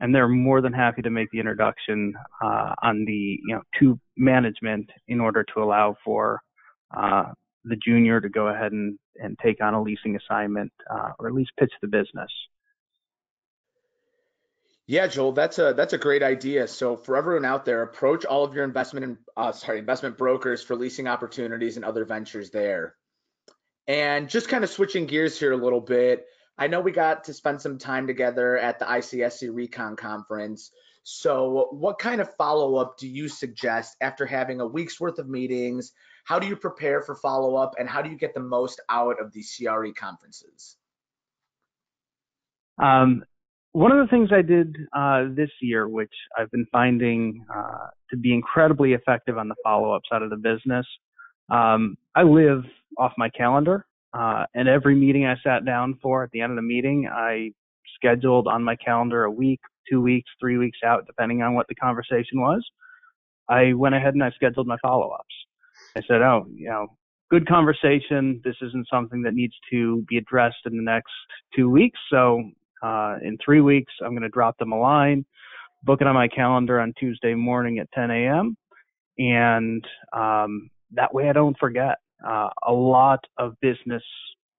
and 0.00 0.12
they're 0.12 0.26
more 0.26 0.60
than 0.60 0.72
happy 0.72 1.02
to 1.02 1.10
make 1.10 1.28
the 1.30 1.38
introduction 1.38 2.12
uh, 2.42 2.74
on 2.82 3.04
the 3.04 3.38
you 3.46 3.54
know 3.54 3.62
to 3.78 4.00
management 4.16 4.90
in 5.06 5.20
order 5.20 5.44
to 5.54 5.62
allow 5.62 5.94
for 6.04 6.40
uh, 6.96 7.26
the 7.64 7.76
junior 7.76 8.20
to 8.20 8.28
go 8.28 8.48
ahead 8.48 8.72
and, 8.72 8.98
and 9.16 9.38
take 9.40 9.62
on 9.62 9.74
a 9.74 9.82
leasing 9.82 10.16
assignment 10.16 10.72
uh, 10.90 11.10
or 11.20 11.28
at 11.28 11.34
least 11.34 11.50
pitch 11.58 11.72
the 11.80 11.88
business. 11.88 12.30
Yeah, 14.88 15.06
Joel, 15.06 15.30
that's 15.30 15.60
a 15.60 15.74
that's 15.76 15.92
a 15.92 15.98
great 15.98 16.24
idea. 16.24 16.66
So 16.66 16.96
for 16.96 17.16
everyone 17.16 17.44
out 17.44 17.64
there, 17.64 17.82
approach 17.82 18.24
all 18.24 18.42
of 18.42 18.52
your 18.52 18.64
investment 18.64 19.04
and 19.04 19.16
uh, 19.36 19.52
sorry 19.52 19.78
investment 19.78 20.18
brokers 20.18 20.64
for 20.64 20.74
leasing 20.74 21.06
opportunities 21.06 21.76
and 21.76 21.84
other 21.84 22.04
ventures 22.04 22.50
there. 22.50 22.96
And 23.90 24.28
just 24.30 24.48
kind 24.48 24.62
of 24.62 24.70
switching 24.70 25.06
gears 25.06 25.36
here 25.36 25.50
a 25.50 25.56
little 25.56 25.80
bit, 25.80 26.26
I 26.56 26.68
know 26.68 26.80
we 26.80 26.92
got 26.92 27.24
to 27.24 27.34
spend 27.34 27.60
some 27.60 27.76
time 27.76 28.06
together 28.06 28.56
at 28.56 28.78
the 28.78 28.84
ICSC 28.84 29.52
Recon 29.52 29.96
Conference. 29.96 30.70
So, 31.02 31.66
what 31.72 31.98
kind 31.98 32.20
of 32.20 32.32
follow 32.36 32.76
up 32.76 32.98
do 32.98 33.08
you 33.08 33.26
suggest 33.26 33.96
after 34.00 34.26
having 34.26 34.60
a 34.60 34.66
week's 34.66 35.00
worth 35.00 35.18
of 35.18 35.28
meetings? 35.28 35.90
How 36.22 36.38
do 36.38 36.46
you 36.46 36.54
prepare 36.54 37.02
for 37.02 37.16
follow 37.16 37.56
up 37.56 37.74
and 37.80 37.88
how 37.88 38.00
do 38.00 38.10
you 38.10 38.16
get 38.16 38.32
the 38.32 38.38
most 38.38 38.80
out 38.88 39.20
of 39.20 39.32
these 39.32 39.52
CRE 39.58 39.88
conferences? 39.98 40.76
Um, 42.80 43.24
one 43.72 43.90
of 43.90 44.06
the 44.06 44.08
things 44.08 44.28
I 44.32 44.42
did 44.42 44.76
uh, 44.96 45.34
this 45.34 45.50
year, 45.60 45.88
which 45.88 46.14
I've 46.38 46.50
been 46.52 46.66
finding 46.70 47.44
uh, 47.52 47.88
to 48.10 48.16
be 48.16 48.34
incredibly 48.34 48.92
effective 48.92 49.36
on 49.36 49.48
the 49.48 49.56
follow 49.64 49.92
up 49.92 50.02
side 50.08 50.22
of 50.22 50.30
the 50.30 50.36
business, 50.36 50.86
Um, 51.50 51.96
I 52.14 52.22
live 52.22 52.64
off 52.98 53.12
my 53.16 53.28
calendar, 53.30 53.86
uh, 54.12 54.44
and 54.54 54.68
every 54.68 54.94
meeting 54.94 55.26
I 55.26 55.36
sat 55.42 55.64
down 55.64 55.98
for 56.02 56.24
at 56.24 56.30
the 56.32 56.40
end 56.40 56.52
of 56.52 56.56
the 56.56 56.62
meeting, 56.62 57.08
I 57.12 57.52
scheduled 57.96 58.46
on 58.46 58.62
my 58.62 58.76
calendar 58.76 59.24
a 59.24 59.30
week, 59.30 59.60
two 59.88 60.00
weeks, 60.00 60.30
three 60.40 60.58
weeks 60.58 60.78
out, 60.84 61.06
depending 61.06 61.42
on 61.42 61.54
what 61.54 61.66
the 61.68 61.74
conversation 61.74 62.40
was. 62.40 62.64
I 63.48 63.72
went 63.72 63.94
ahead 63.94 64.14
and 64.14 64.22
I 64.22 64.30
scheduled 64.30 64.66
my 64.66 64.76
follow 64.80 65.10
ups. 65.10 65.34
I 65.96 66.00
said, 66.06 66.22
oh, 66.22 66.46
you 66.54 66.68
know, 66.68 66.86
good 67.30 67.48
conversation. 67.48 68.40
This 68.44 68.56
isn't 68.62 68.86
something 68.92 69.22
that 69.22 69.34
needs 69.34 69.54
to 69.70 70.04
be 70.08 70.18
addressed 70.18 70.66
in 70.66 70.76
the 70.76 70.82
next 70.82 71.10
two 71.54 71.68
weeks. 71.68 71.98
So 72.10 72.42
uh, 72.82 73.16
in 73.22 73.38
three 73.44 73.60
weeks, 73.60 73.92
I'm 74.04 74.10
going 74.10 74.22
to 74.22 74.28
drop 74.28 74.56
them 74.58 74.72
a 74.72 74.78
line, 74.78 75.24
book 75.82 76.00
it 76.00 76.06
on 76.06 76.14
my 76.14 76.28
calendar 76.28 76.80
on 76.80 76.94
Tuesday 76.98 77.34
morning 77.34 77.78
at 77.78 77.90
10 77.92 78.10
a.m. 78.10 78.56
And 79.18 79.84
um, 80.12 80.70
that 80.92 81.12
way 81.12 81.28
I 81.28 81.32
don't 81.32 81.56
forget. 81.58 81.96
Uh, 82.26 82.48
a 82.66 82.72
lot 82.72 83.20
of 83.38 83.54
business 83.60 84.02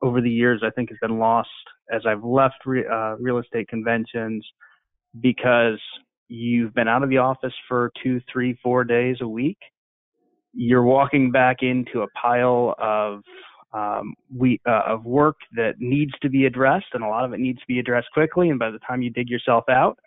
over 0.02 0.22
the 0.22 0.30
years, 0.30 0.62
I 0.66 0.72
think, 0.72 0.90
has 0.90 0.98
been 1.02 1.20
lost 1.20 1.50
as 1.92 2.02
I've 2.08 2.24
left 2.24 2.66
re- 2.66 2.86
uh, 2.92 3.16
real 3.20 3.38
estate 3.38 3.68
conventions 3.68 4.46
because 5.20 5.80
you've 6.28 6.74
been 6.74 6.88
out 6.88 7.04
of 7.04 7.10
the 7.10 7.18
office 7.18 7.54
for 7.68 7.92
two, 8.02 8.22
three, 8.32 8.58
four 8.64 8.84
days 8.84 9.18
a 9.22 9.28
week. 9.28 9.58
You're 10.54 10.84
walking 10.84 11.32
back 11.32 11.58
into 11.62 12.02
a 12.02 12.08
pile 12.20 12.76
of 12.80 13.22
um, 13.74 14.16
we 14.36 14.60
uh, 14.68 14.82
of 14.86 15.06
work 15.06 15.38
that 15.56 15.76
needs 15.80 16.12
to 16.22 16.30
be 16.30 16.46
addressed, 16.46 16.88
and 16.94 17.04
a 17.04 17.08
lot 17.08 17.24
of 17.24 17.34
it 17.34 17.40
needs 17.40 17.60
to 17.60 17.68
be 17.68 17.80
addressed 17.80 18.10
quickly. 18.14 18.50
And 18.50 18.60
by 18.60 18.70
the 18.70 18.80
time 18.80 19.02
you 19.02 19.10
dig 19.10 19.30
yourself 19.30 19.64
out, 19.70 19.98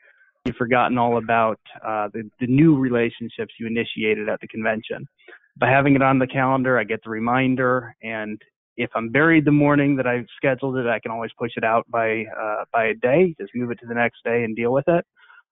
you've 0.45 0.57
forgotten 0.57 0.99
all 0.99 1.17
about 1.17 1.59
uh, 1.77 2.09
the, 2.13 2.29
the 2.41 2.47
new 2.47 2.77
relationships 2.79 3.55
you 3.59 3.67
initiated 3.67 4.29
at 4.29 4.41
the 4.41 4.49
convention. 4.49 5.07
By 5.57 5.71
having 5.71 5.95
it 5.95 6.03
on 6.03 6.19
the 6.19 6.27
calendar, 6.27 6.79
I 6.79 6.85
get 6.85 7.01
the 7.05 7.11
reminder, 7.11 7.95
and 8.03 8.41
if 8.77 8.91
I'm 8.95 9.11
buried 9.11 9.45
the 9.45 9.53
morning 9.53 9.97
that 9.97 10.07
I've 10.07 10.27
scheduled 10.37 10.77
it, 10.77 10.87
I 10.87 10.99
can 10.99 11.13
always 11.13 11.31
push 11.39 11.53
it 11.57 11.65
out 11.65 11.89
by 11.89 12.25
uh, 12.25 12.65
by 12.73 12.87
a 12.87 12.95
day, 12.95 13.35
just 13.41 13.53
move 13.55 13.71
it 13.71 13.79
to 13.81 13.87
the 13.87 13.95
next 13.95 14.25
day 14.25 14.43
and 14.45 14.57
deal 14.57 14.73
with 14.73 14.89
it. 14.89 15.05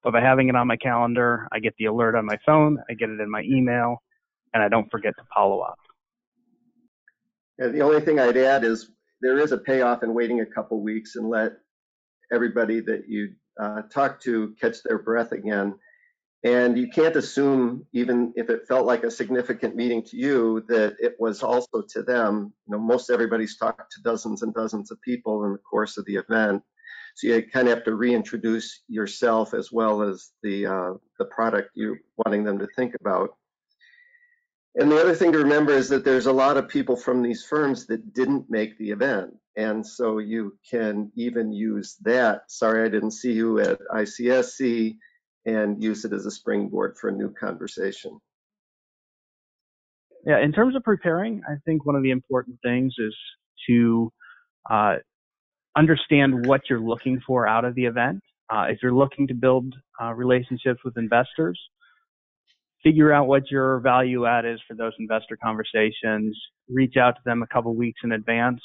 But 0.03 0.13
by 0.13 0.21
having 0.21 0.49
it 0.49 0.57
on 0.57 0.67
my 0.67 0.77
calendar, 0.77 1.47
I 1.53 1.61
get 1.61 1.75
the 1.79 1.85
alert 1.85 2.17
on 2.17 2.27
my 2.27 2.37
phone, 2.45 2.79
I 2.91 2.95
get 2.95 3.11
it 3.11 3.21
in 3.21 3.31
my 3.31 3.43
email, 3.43 4.03
and 4.53 4.63
I 4.63 4.69
don't 4.69 4.91
forget 4.91 5.15
to 5.17 5.25
follow 5.33 5.61
up. 5.61 5.79
And 7.59 7.73
the 7.73 7.83
only 7.83 8.01
thing 8.01 8.19
I'd 8.19 8.37
add 8.37 8.65
is 8.65 8.91
there 9.21 9.39
is 9.39 9.53
a 9.53 9.59
payoff 9.59 10.03
in 10.03 10.15
waiting 10.15 10.41
a 10.41 10.47
couple 10.47 10.83
weeks 10.83 11.15
and 11.15 11.29
let 11.29 11.53
everybody 12.33 12.81
that 12.81 13.05
you 13.09 13.35
uh, 13.61 13.83
talk 13.83 14.21
to 14.23 14.55
catch 14.61 14.83
their 14.83 14.99
breath 14.99 15.31
again. 15.31 15.75
And 16.45 16.77
you 16.77 16.89
can't 16.89 17.15
assume, 17.15 17.87
even 17.93 18.33
if 18.35 18.51
it 18.51 18.67
felt 18.67 18.85
like 18.85 19.05
a 19.05 19.11
significant 19.11 19.77
meeting 19.77 20.03
to 20.07 20.17
you, 20.17 20.65
that 20.69 20.97
it 20.99 21.15
was 21.21 21.43
also 21.43 21.83
to 21.91 22.03
them. 22.03 22.53
You 22.67 22.73
know, 22.73 22.81
most 22.81 23.11
everybody's 23.11 23.57
talked 23.57 23.93
to 23.93 24.03
dozens 24.03 24.43
and 24.43 24.53
dozens 24.53 24.91
of 24.91 25.01
people 25.03 25.45
in 25.45 25.53
the 25.53 25.59
course 25.59 25.99
of 25.99 26.05
the 26.05 26.17
event, 26.17 26.63
so 27.15 27.27
you 27.27 27.43
kind 27.43 27.69
of 27.69 27.75
have 27.75 27.85
to 27.85 27.95
reintroduce 27.95 28.83
yourself 28.89 29.55
as 29.55 29.71
well 29.71 30.03
as 30.03 30.31
the 30.43 30.67
uh, 30.67 30.93
the 31.19 31.27
product 31.27 31.71
you're 31.75 32.01
wanting 32.17 32.45
them 32.45 32.59
to 32.59 32.67
think 32.75 32.95
about. 33.01 33.37
And 34.75 34.91
the 34.91 35.01
other 35.01 35.15
thing 35.15 35.33
to 35.33 35.39
remember 35.39 35.73
is 35.73 35.91
that 35.91 36.05
there's 36.05 36.27
a 36.27 36.33
lot 36.33 36.57
of 36.57 36.69
people 36.69 36.97
from 36.97 37.23
these 37.23 37.45
firms 37.45 37.87
that 37.87 38.15
didn't 38.15 38.47
make 38.49 38.79
the 38.79 38.91
event. 38.91 39.35
And 39.55 39.87
so 39.87 40.17
you 40.17 40.57
can 40.71 41.13
even 41.15 41.53
use 41.53 41.97
that. 42.03 42.51
Sorry, 42.51 42.87
I 42.87 42.89
didn't 42.89 43.11
see 43.11 43.33
you 43.33 43.61
at 43.61 43.79
ICSC 43.95 44.97
and 45.45 45.83
use 45.83 46.05
it 46.05 46.13
as 46.13 46.27
a 46.27 46.31
springboard 46.31 46.97
for 46.97 47.09
a 47.09 47.13
new 47.13 47.33
conversation. 47.33 48.19
Yeah, 50.25 50.39
in 50.39 50.53
terms 50.53 50.77
of 50.77 50.85
preparing, 50.85 51.43
I 51.49 51.55
think 51.65 51.85
one 51.85 51.97
of 51.97 52.03
the 52.03 52.11
important 52.11 52.59
things 52.63 52.95
is 52.99 53.15
to 53.69 54.13
uh, 54.71 54.97
understand 55.77 56.47
what 56.47 56.63
you're 56.71 56.81
looking 56.81 57.21
for 57.27 57.49
out 57.49 57.65
of 57.65 57.75
the 57.75 57.87
event. 57.87 58.21
Uh, 58.49 58.67
if 58.69 58.79
you're 58.83 58.95
looking 58.95 59.27
to 59.29 59.35
build 59.35 59.75
uh, 60.01 60.13
relationships 60.13 60.81
with 60.85 60.97
investors, 60.97 61.59
figure 62.85 63.13
out 63.13 63.27
what 63.27 63.51
your 63.51 63.81
value 63.81 64.27
add 64.27 64.45
is 64.45 64.61
for 64.69 64.75
those 64.75 64.93
investor 64.99 65.37
conversations, 65.43 66.39
reach 66.69 66.97
out 66.97 67.13
to 67.13 67.21
them 67.25 67.43
a 67.43 67.47
couple 67.47 67.75
weeks 67.75 68.01
in 68.05 68.13
advance, 68.13 68.61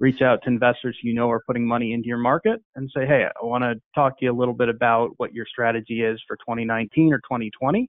reach 0.00 0.22
out 0.22 0.40
to 0.42 0.48
investors 0.48 0.96
you 1.02 1.14
know 1.14 1.30
are 1.30 1.42
putting 1.46 1.66
money 1.66 1.92
into 1.92 2.08
your 2.08 2.18
market 2.18 2.60
and 2.74 2.90
say, 2.94 3.06
hey, 3.06 3.24
I 3.24 3.44
want 3.44 3.62
to 3.62 3.74
talk 3.94 4.18
to 4.18 4.24
you 4.24 4.32
a 4.32 4.36
little 4.36 4.54
bit 4.54 4.68
about 4.68 5.10
what 5.18 5.32
your 5.32 5.46
strategy 5.46 6.02
is 6.02 6.20
for 6.26 6.36
2019 6.36 7.12
or 7.12 7.18
2020 7.18 7.88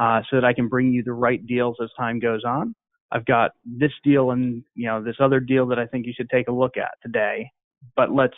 uh, 0.00 0.22
so 0.28 0.36
that 0.36 0.44
I 0.44 0.52
can 0.52 0.68
bring 0.68 0.92
you 0.92 1.04
the 1.04 1.12
right 1.12 1.46
deals 1.46 1.76
as 1.82 1.90
time 1.96 2.18
goes 2.18 2.42
on. 2.44 2.74
I've 3.12 3.26
got 3.26 3.50
this 3.64 3.92
deal 4.02 4.30
and 4.30 4.64
you 4.74 4.86
know 4.86 5.02
this 5.04 5.16
other 5.20 5.38
deal 5.38 5.66
that 5.68 5.78
I 5.78 5.86
think 5.86 6.06
you 6.06 6.14
should 6.16 6.30
take 6.30 6.48
a 6.48 6.52
look 6.52 6.76
at 6.76 6.92
today, 7.02 7.50
but 7.94 8.10
let's 8.10 8.36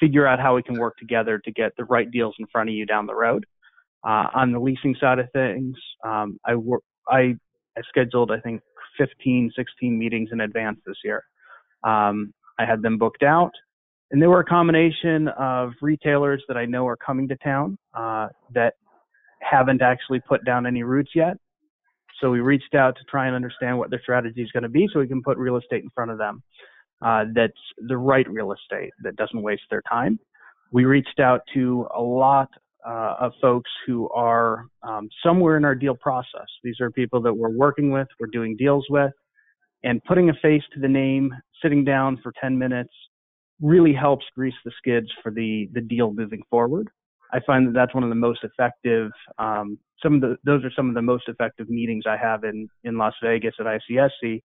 figure 0.00 0.26
out 0.26 0.40
how 0.40 0.56
we 0.56 0.62
can 0.62 0.78
work 0.78 0.96
together 0.98 1.38
to 1.38 1.52
get 1.52 1.72
the 1.76 1.84
right 1.84 2.10
deals 2.10 2.34
in 2.38 2.46
front 2.52 2.68
of 2.68 2.74
you 2.74 2.86
down 2.86 3.06
the 3.06 3.14
road. 3.14 3.44
Uh, 4.04 4.28
on 4.34 4.52
the 4.52 4.58
leasing 4.58 4.94
side 5.00 5.18
of 5.18 5.26
things, 5.32 5.74
um, 6.04 6.38
I, 6.44 6.54
wor- 6.54 6.82
I, 7.08 7.34
I 7.76 7.82
scheduled, 7.88 8.30
I 8.30 8.38
think, 8.40 8.60
15, 8.98 9.50
16 9.56 9.98
meetings 9.98 10.28
in 10.32 10.40
advance 10.40 10.78
this 10.86 10.98
year. 11.04 11.24
Um, 11.82 12.32
I 12.58 12.64
had 12.64 12.82
them 12.82 12.98
booked 12.98 13.22
out, 13.22 13.52
and 14.10 14.20
they 14.20 14.26
were 14.26 14.40
a 14.40 14.44
combination 14.44 15.28
of 15.28 15.72
retailers 15.82 16.42
that 16.48 16.56
I 16.56 16.64
know 16.64 16.86
are 16.86 16.96
coming 16.96 17.28
to 17.28 17.36
town 17.36 17.76
uh, 17.94 18.28
that 18.54 18.74
haven't 19.40 19.82
actually 19.82 20.20
put 20.20 20.44
down 20.44 20.66
any 20.66 20.82
roots 20.82 21.10
yet. 21.14 21.36
So 22.20 22.30
we 22.30 22.40
reached 22.40 22.74
out 22.74 22.96
to 22.96 23.04
try 23.10 23.26
and 23.26 23.36
understand 23.36 23.76
what 23.76 23.90
their 23.90 24.00
strategy 24.00 24.42
is 24.42 24.50
going 24.52 24.62
to 24.62 24.68
be, 24.68 24.88
so 24.92 25.00
we 25.00 25.08
can 25.08 25.22
put 25.22 25.36
real 25.36 25.56
estate 25.56 25.82
in 25.82 25.90
front 25.90 26.10
of 26.10 26.18
them. 26.18 26.42
Uh, 27.02 27.24
that's 27.34 27.52
the 27.88 27.96
right 27.96 28.28
real 28.30 28.52
estate 28.52 28.92
that 29.02 29.16
doesn't 29.16 29.42
waste 29.42 29.64
their 29.68 29.82
time. 29.82 30.18
We 30.72 30.86
reached 30.86 31.20
out 31.20 31.42
to 31.52 31.86
a 31.94 32.00
lot 32.00 32.48
uh, 32.86 33.16
of 33.20 33.32
folks 33.40 33.70
who 33.86 34.08
are 34.10 34.66
um, 34.82 35.08
somewhere 35.22 35.56
in 35.56 35.64
our 35.64 35.74
deal 35.74 35.94
process. 35.94 36.46
These 36.64 36.80
are 36.80 36.90
people 36.90 37.20
that 37.22 37.34
we're 37.34 37.50
working 37.50 37.90
with, 37.90 38.08
we're 38.18 38.28
doing 38.28 38.56
deals 38.56 38.86
with, 38.88 39.12
and 39.82 40.02
putting 40.04 40.30
a 40.30 40.34
face 40.40 40.62
to 40.72 40.80
the 40.80 40.88
name, 40.88 41.34
sitting 41.62 41.84
down 41.84 42.18
for 42.22 42.32
10 42.40 42.58
minutes, 42.58 42.92
really 43.60 43.92
helps 43.92 44.24
grease 44.34 44.54
the 44.64 44.72
skids 44.78 45.08
for 45.22 45.32
the 45.32 45.68
the 45.72 45.80
deal 45.80 46.12
moving 46.12 46.42
forward. 46.50 46.88
I 47.32 47.40
find 47.46 47.66
that 47.66 47.74
that's 47.74 47.94
one 47.94 48.04
of 48.04 48.10
the 48.10 48.14
most 48.14 48.44
effective. 48.44 49.10
Um, 49.38 49.78
some 50.02 50.14
of 50.14 50.20
the 50.20 50.36
those 50.44 50.64
are 50.64 50.70
some 50.76 50.88
of 50.88 50.94
the 50.94 51.02
most 51.02 51.28
effective 51.28 51.68
meetings 51.68 52.04
I 52.06 52.16
have 52.16 52.44
in 52.44 52.68
in 52.84 52.98
Las 52.98 53.14
Vegas 53.22 53.54
at 53.58 53.66
ICSC, 53.66 54.42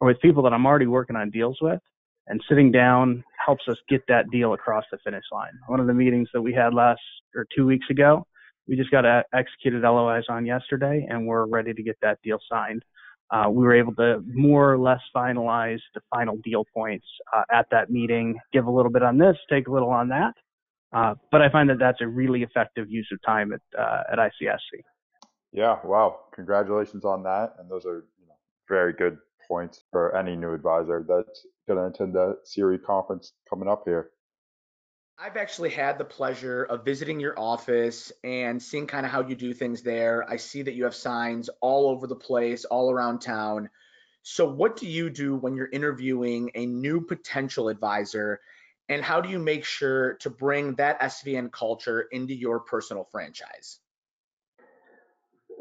or 0.00 0.08
with 0.08 0.20
people 0.20 0.42
that 0.44 0.52
I'm 0.52 0.66
already 0.66 0.86
working 0.86 1.16
on 1.16 1.30
deals 1.30 1.58
with, 1.60 1.80
and 2.28 2.40
sitting 2.48 2.70
down 2.70 3.24
helps 3.44 3.64
us 3.68 3.76
get 3.88 4.02
that 4.08 4.30
deal 4.30 4.54
across 4.54 4.84
the 4.90 4.98
finish 5.04 5.24
line. 5.32 5.52
One 5.66 5.80
of 5.80 5.86
the 5.86 5.94
meetings 5.94 6.28
that 6.32 6.42
we 6.42 6.52
had 6.52 6.72
last 6.72 7.00
or 7.34 7.46
two 7.54 7.66
weeks 7.66 7.86
ago, 7.90 8.24
we 8.68 8.76
just 8.76 8.90
got 8.90 9.04
executed 9.34 9.82
LOIs 9.82 10.24
on 10.28 10.46
yesterday, 10.46 11.06
and 11.08 11.26
we're 11.26 11.46
ready 11.46 11.74
to 11.74 11.82
get 11.82 11.96
that 12.02 12.18
deal 12.22 12.38
signed. 12.50 12.84
Uh, 13.32 13.48
we 13.48 13.64
were 13.64 13.74
able 13.74 13.94
to 13.94 14.22
more 14.26 14.72
or 14.72 14.78
less 14.78 15.00
finalize 15.16 15.80
the 15.94 16.00
final 16.14 16.36
deal 16.44 16.66
points 16.74 17.06
uh, 17.34 17.42
at 17.50 17.66
that 17.70 17.90
meeting, 17.90 18.38
give 18.52 18.66
a 18.66 18.70
little 18.70 18.92
bit 18.92 19.02
on 19.02 19.16
this, 19.16 19.36
take 19.48 19.66
a 19.68 19.70
little 19.70 19.88
on 19.88 20.08
that. 20.08 20.34
Uh, 20.92 21.14
but 21.30 21.40
I 21.40 21.48
find 21.50 21.70
that 21.70 21.78
that's 21.78 22.02
a 22.02 22.06
really 22.06 22.42
effective 22.42 22.90
use 22.90 23.08
of 23.10 23.18
time 23.24 23.52
at 23.54 23.60
uh, 23.78 24.02
at 24.12 24.18
ICSC. 24.18 24.82
Yeah, 25.52 25.78
wow! 25.84 26.20
Congratulations 26.34 27.06
on 27.06 27.22
that, 27.22 27.54
and 27.58 27.70
those 27.70 27.86
are 27.86 28.04
you 28.20 28.26
know, 28.26 28.34
very 28.68 28.92
good 28.92 29.16
points 29.48 29.84
for 29.90 30.14
any 30.14 30.36
new 30.36 30.52
advisor 30.52 31.04
that's 31.08 31.46
going 31.66 31.78
to 31.78 31.86
attend 31.86 32.14
the 32.14 32.36
CRE 32.54 32.76
conference 32.76 33.32
coming 33.48 33.68
up 33.68 33.82
here. 33.86 34.10
I've 35.18 35.36
actually 35.36 35.70
had 35.70 35.98
the 35.98 36.04
pleasure 36.04 36.64
of 36.64 36.84
visiting 36.84 37.20
your 37.20 37.38
office 37.38 38.12
and 38.24 38.60
seeing 38.60 38.86
kind 38.86 39.06
of 39.06 39.12
how 39.12 39.26
you 39.26 39.36
do 39.36 39.52
things 39.52 39.82
there. 39.82 40.28
I 40.28 40.36
see 40.36 40.62
that 40.62 40.74
you 40.74 40.84
have 40.84 40.94
signs 40.94 41.48
all 41.60 41.88
over 41.88 42.06
the 42.06 42.16
place, 42.16 42.64
all 42.64 42.90
around 42.90 43.20
town. 43.20 43.68
So, 44.22 44.48
what 44.48 44.76
do 44.76 44.86
you 44.86 45.10
do 45.10 45.36
when 45.36 45.54
you're 45.54 45.70
interviewing 45.72 46.50
a 46.54 46.66
new 46.66 47.00
potential 47.00 47.68
advisor? 47.68 48.40
And 48.88 49.02
how 49.02 49.20
do 49.20 49.28
you 49.28 49.38
make 49.38 49.64
sure 49.64 50.14
to 50.14 50.30
bring 50.30 50.74
that 50.74 51.00
SVN 51.00 51.52
culture 51.52 52.02
into 52.12 52.34
your 52.34 52.60
personal 52.60 53.04
franchise? 53.04 53.78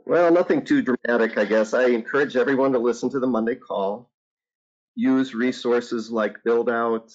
Well, 0.06 0.32
nothing 0.32 0.66
too 0.66 0.82
dramatic, 0.82 1.38
I 1.38 1.46
guess. 1.46 1.74
I 1.74 1.86
encourage 1.88 2.36
everyone 2.36 2.72
to 2.74 2.80
listen 2.80 3.10
to 3.12 3.20
the 3.20 3.28
Monday 3.28 3.56
call, 3.56 4.10
use 4.96 5.36
resources 5.36 6.12
like 6.12 6.44
Build 6.44 6.70
Out, 6.70 7.12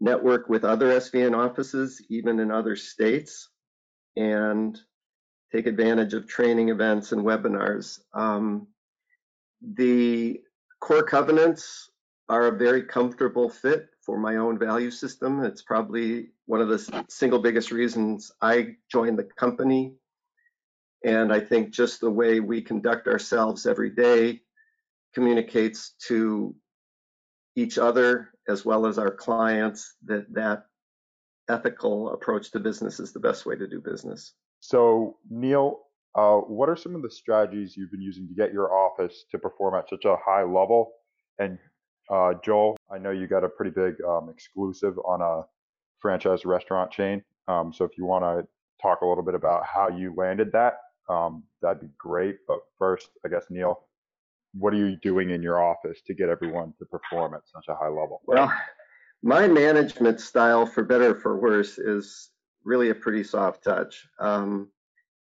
network 0.00 0.48
with 0.48 0.64
other 0.64 0.98
SVN 0.98 1.36
offices, 1.36 2.02
even 2.08 2.40
in 2.40 2.50
other 2.50 2.74
states, 2.74 3.48
and 4.16 4.78
take 5.52 5.66
advantage 5.66 6.14
of 6.14 6.26
training 6.26 6.70
events 6.70 7.12
and 7.12 7.22
webinars. 7.22 8.00
Um, 8.14 8.66
the 9.62 10.40
core 10.80 11.02
covenants 11.02 11.90
are 12.28 12.46
a 12.46 12.56
very 12.56 12.82
comfortable 12.82 13.50
fit 13.50 13.88
for 14.00 14.18
my 14.18 14.36
own 14.36 14.58
value 14.58 14.90
system. 14.90 15.44
It's 15.44 15.62
probably 15.62 16.28
one 16.46 16.60
of 16.60 16.68
the 16.68 17.04
single 17.08 17.40
biggest 17.40 17.70
reasons 17.70 18.32
I 18.40 18.76
joined 18.90 19.18
the 19.18 19.24
company. 19.24 19.94
And 21.04 21.32
I 21.32 21.40
think 21.40 21.70
just 21.70 22.00
the 22.00 22.10
way 22.10 22.40
we 22.40 22.62
conduct 22.62 23.08
ourselves 23.08 23.66
every 23.66 23.90
day 23.90 24.40
communicates 25.14 25.94
to 26.06 26.54
each 27.56 27.78
other 27.78 28.30
as 28.50 28.64
well 28.64 28.86
as 28.86 28.98
our 28.98 29.10
clients 29.10 29.94
that 30.04 30.26
that 30.34 30.64
ethical 31.48 32.12
approach 32.12 32.50
to 32.52 32.60
business 32.60 33.00
is 33.00 33.12
the 33.12 33.20
best 33.20 33.46
way 33.46 33.56
to 33.56 33.66
do 33.66 33.80
business. 33.80 34.34
So, 34.60 35.16
Neil, 35.30 35.80
uh, 36.14 36.36
what 36.36 36.68
are 36.68 36.76
some 36.76 36.94
of 36.94 37.02
the 37.02 37.10
strategies 37.10 37.76
you've 37.76 37.90
been 37.90 38.02
using 38.02 38.28
to 38.28 38.34
get 38.34 38.52
your 38.52 38.72
office 38.72 39.24
to 39.30 39.38
perform 39.38 39.74
at 39.74 39.88
such 39.88 40.04
a 40.04 40.16
high 40.24 40.42
level? 40.42 40.92
And 41.38 41.58
uh, 42.10 42.34
Joel, 42.44 42.76
I 42.92 42.98
know 42.98 43.10
you 43.10 43.26
got 43.26 43.44
a 43.44 43.48
pretty 43.48 43.70
big 43.70 43.94
um, 44.06 44.28
exclusive 44.28 44.98
on 45.04 45.22
a 45.22 45.46
franchise 46.00 46.44
restaurant 46.44 46.90
chain. 46.90 47.22
Um, 47.48 47.72
so 47.72 47.84
if 47.84 47.92
you 47.96 48.04
want 48.04 48.24
to 48.24 48.46
talk 48.82 49.00
a 49.02 49.06
little 49.06 49.24
bit 49.24 49.34
about 49.34 49.64
how 49.64 49.88
you 49.88 50.14
landed 50.16 50.50
that, 50.52 50.74
um, 51.08 51.44
that'd 51.62 51.80
be 51.80 51.90
great. 51.98 52.36
But 52.46 52.58
first, 52.78 53.08
I 53.24 53.28
guess, 53.28 53.44
Neil, 53.50 53.80
what 54.52 54.74
are 54.74 54.78
you 54.78 54.96
doing 54.96 55.30
in 55.30 55.42
your 55.42 55.62
office 55.62 56.00
to 56.06 56.14
get 56.14 56.28
everyone 56.28 56.72
to 56.78 56.84
perform 56.86 57.34
at 57.34 57.42
such 57.46 57.66
a 57.68 57.74
high 57.74 57.88
level? 57.88 58.20
Well, 58.26 58.52
my 59.22 59.46
management 59.46 60.20
style, 60.20 60.66
for 60.66 60.82
better 60.82 61.10
or 61.10 61.20
for 61.20 61.38
worse, 61.38 61.78
is 61.78 62.30
really 62.64 62.90
a 62.90 62.94
pretty 62.94 63.22
soft 63.22 63.64
touch. 63.64 64.06
Um, 64.18 64.68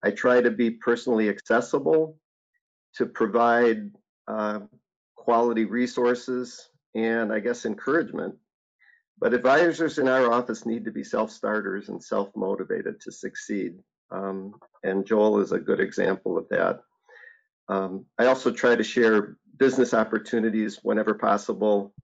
I 0.03 0.11
try 0.11 0.41
to 0.41 0.51
be 0.51 0.71
personally 0.71 1.29
accessible, 1.29 2.19
to 2.97 3.07
provide 3.07 3.91
uh, 4.29 4.61
quality 5.17 5.65
resources, 5.65 6.69
and 6.95 7.33
I 7.33 7.41
guess 7.41 7.65
encouragement. 7.65 8.35
But 9.19 9.35
advisors 9.35 9.99
in 9.99 10.09
our 10.09 10.33
office 10.33 10.67
need 10.67 10.85
to 10.85 10.91
be 10.91 11.05
self 11.05 11.31
starters 11.31 11.89
and 11.89 12.03
self 12.03 12.35
motivated 12.35 13.01
to 13.03 13.13
succeed. 13.13 13.79
Um, 14.11 14.55
and 14.83 15.07
Joel 15.07 15.39
is 15.41 15.53
a 15.53 15.61
good 15.61 15.81
example 15.81 16.37
of 16.37 16.49
that. 16.51 16.81
Um, 17.69 18.07
I 18.19 18.27
also 18.27 18.51
try 18.51 18.77
to 18.77 18.85
share 18.85 19.37
business 19.59 19.95
opportunities 19.95 20.81
whenever 20.83 21.15
possible 21.15 21.95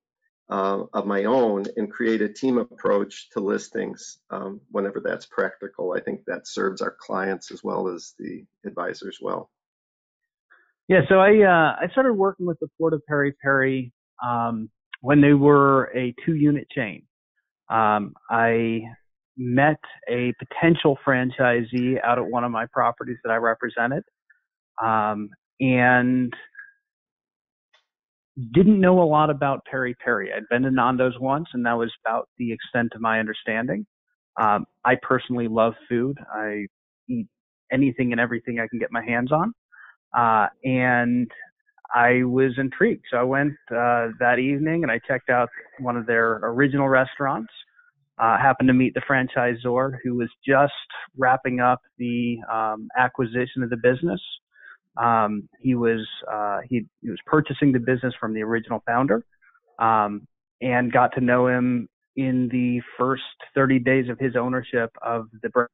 uh, 0.51 0.85
of 0.95 1.07
my 1.07 1.25
own 1.25 1.65
and 1.77 1.91
create 1.91 2.23
a 2.23 2.29
team 2.29 2.59
approach 2.59 3.29
to 3.31 3.41
listings 3.41 4.19
um, 4.31 4.61
whenever 4.71 5.01
that's 5.01 5.27
practical. 5.27 5.93
I 5.93 6.01
think 6.01 6.25
that 6.27 6.47
serves 6.47 6.81
our 6.81 6.97
clients 6.99 7.51
as 7.51 7.63
well 7.63 7.89
as 7.89 8.15
the 8.19 8.45
advisors 8.65 9.19
well. 9.21 9.51
Yeah, 10.89 11.01
so 11.09 11.17
I 11.21 11.43
uh, 11.43 11.77
I 11.83 11.89
started 11.93 12.15
working 12.15 12.47
with 12.47 12.59
the 12.61 12.69
Port 12.79 12.95
of 12.95 13.03
Peri 13.07 13.35
Peri 13.43 13.93
um, 14.25 14.71
when 15.03 15.21
they 15.21 15.35
were 15.35 15.93
a 15.95 16.15
two 16.25 16.35
unit 16.35 16.67
chain. 16.71 17.03
Um, 17.71 18.15
I 18.31 18.81
met 19.37 19.81
a 20.09 20.33
potential 20.39 20.99
franchisee 21.07 22.03
out 22.03 22.19
at 22.19 22.27
one 22.27 22.43
of 22.45 22.51
my 22.51 22.65
properties 22.73 23.19
that 23.23 23.31
I 23.31 23.37
represented. 23.37 24.03
Um, 24.83 25.29
and 25.61 26.33
didn't 28.53 28.81
know 28.81 29.03
a 29.03 29.05
lot 29.05 29.31
about 29.31 29.65
Peri 29.71 29.95
Peri. 30.03 30.33
I'd 30.33 30.49
been 30.49 30.63
to 30.63 30.71
Nando's 30.71 31.19
once, 31.21 31.49
and 31.55 31.67
that 31.67 31.73
was 31.73 31.93
about 32.07 32.29
the 32.39 32.53
extent 32.53 32.93
of 32.95 33.01
my 33.01 33.19
understanding. 33.19 33.85
Um, 34.41 34.67
I 34.85 34.95
personally 35.03 35.49
love 35.49 35.75
food. 35.89 36.17
I 36.33 36.67
eat 37.09 37.27
anything 37.73 38.13
and 38.13 38.21
everything 38.21 38.61
I 38.61 38.69
can 38.69 38.79
get 38.79 38.93
my 38.93 39.05
hands 39.05 39.33
on. 39.33 39.53
Uh, 40.17 40.47
and 40.65 41.31
I 41.95 42.23
was 42.25 42.53
intrigued. 42.59 43.05
So 43.11 43.19
I 43.19 43.23
went 43.23 43.53
uh, 43.71 44.09
that 44.21 44.39
evening 44.39 44.83
and 44.83 44.93
I 44.93 45.01
checked 45.07 45.31
out 45.31 45.49
one 45.81 45.97
of 45.97 46.07
their 46.07 46.37
original 46.43 46.89
restaurants. 46.89 47.53
Uh, 48.19 48.37
happened 48.37 48.67
to 48.67 48.75
meet 48.75 48.95
the 48.95 49.03
franchisor 49.09 49.97
who 50.03 50.17
was 50.17 50.29
just 50.47 50.73
wrapping 51.17 51.61
up 51.61 51.81
the 51.99 52.37
um, 52.53 52.89
acquisition 52.99 53.63
of 53.63 53.71
the 53.71 53.77
business. 53.77 54.21
Um, 55.01 55.49
he 55.61 55.75
was 55.75 56.07
uh, 56.31 56.59
he, 56.69 56.87
he, 57.01 57.11
was 57.11 57.19
purchasing 57.27 57.73
the 57.73 57.79
business 57.79 58.15
from 58.19 58.35
the 58.35 58.43
original 58.43 58.83
founder, 58.87 59.25
um, 59.79 60.27
and 60.61 60.93
got 60.93 61.13
to 61.15 61.21
know 61.21 61.47
him 61.47 61.89
in 62.17 62.49
the 62.51 62.81
first 62.99 63.23
30 63.55 63.79
days 63.79 64.09
of 64.09 64.19
his 64.19 64.35
ownership 64.37 64.91
of 65.03 65.27
the 65.43 65.49
brand. 65.51 65.69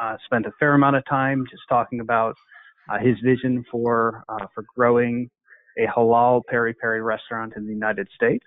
Uh, 0.00 0.16
spent 0.24 0.44
a 0.44 0.50
fair 0.58 0.74
amount 0.74 0.96
of 0.96 1.04
time 1.08 1.44
just 1.48 1.62
talking 1.68 2.00
about 2.00 2.34
uh, 2.90 2.98
his 2.98 3.16
vision 3.22 3.64
for 3.70 4.24
uh, 4.28 4.46
for 4.52 4.64
growing 4.74 5.30
a 5.78 5.86
halal 5.86 6.42
peri 6.48 6.74
peri 6.74 7.00
restaurant 7.00 7.52
in 7.56 7.64
the 7.64 7.72
United 7.72 8.08
States, 8.14 8.44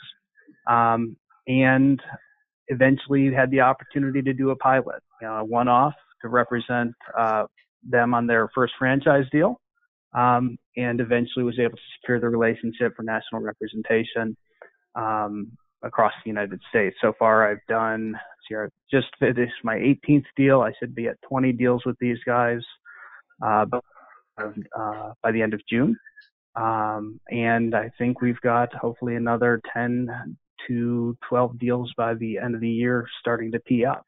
um, 0.70 1.16
and 1.48 2.02
eventually 2.68 3.32
had 3.34 3.50
the 3.52 3.62
opportunity 3.62 4.22
to 4.22 4.34
do 4.34 4.50
a 4.50 4.56
pilot, 4.58 5.02
you 5.22 5.28
know, 5.28 5.36
a 5.36 5.44
one-off 5.44 5.94
to 6.22 6.28
represent 6.28 6.94
uh, 7.18 7.44
them 7.88 8.14
on 8.14 8.28
their 8.28 8.50
first 8.54 8.74
franchise 8.78 9.24
deal, 9.32 9.60
um, 10.14 10.58
and 10.76 11.00
eventually 11.00 11.44
was 11.44 11.60
able 11.60 11.76
to 11.76 11.84
secure 12.00 12.20
the 12.20 12.30
relationship 12.30 12.96
for 12.96 13.04
national 13.04 13.42
representation 13.42 14.36
um, 14.96 15.52
across 15.84 16.14
the 16.24 16.30
United 16.30 16.60
States. 16.70 16.96
So 17.02 17.14
far, 17.20 17.50
I've 17.50 17.66
done 17.68 18.16
here 18.48 18.72
just 18.90 19.08
finished 19.20 19.54
my 19.64 19.76
18th 19.76 20.26
deal. 20.36 20.62
I 20.62 20.72
should 20.80 20.96
be 20.96 21.08
at 21.08 21.18
20 21.28 21.52
deals 21.54 21.84
with 21.86 21.98
these 22.00 22.18
guys 22.26 22.62
uh, 23.46 23.66
uh, 24.40 25.12
by 25.22 25.32
the 25.32 25.42
end 25.42 25.54
of 25.54 25.62
June. 25.70 25.96
Um, 26.56 27.20
and 27.30 27.76
I 27.76 27.92
think 27.98 28.22
we've 28.22 28.42
got 28.42 28.74
hopefully 28.74 29.16
another 29.16 29.62
10 29.74 30.08
to 30.68 31.18
12 31.30 31.60
deals 31.60 31.94
by 31.96 32.16
the 32.16 32.38
end 32.38 32.56
of 32.56 32.62
the 32.62 32.70
year 32.70 33.06
starting 33.20 33.52
to 33.52 33.60
tee 33.68 33.86
up. 33.86 34.06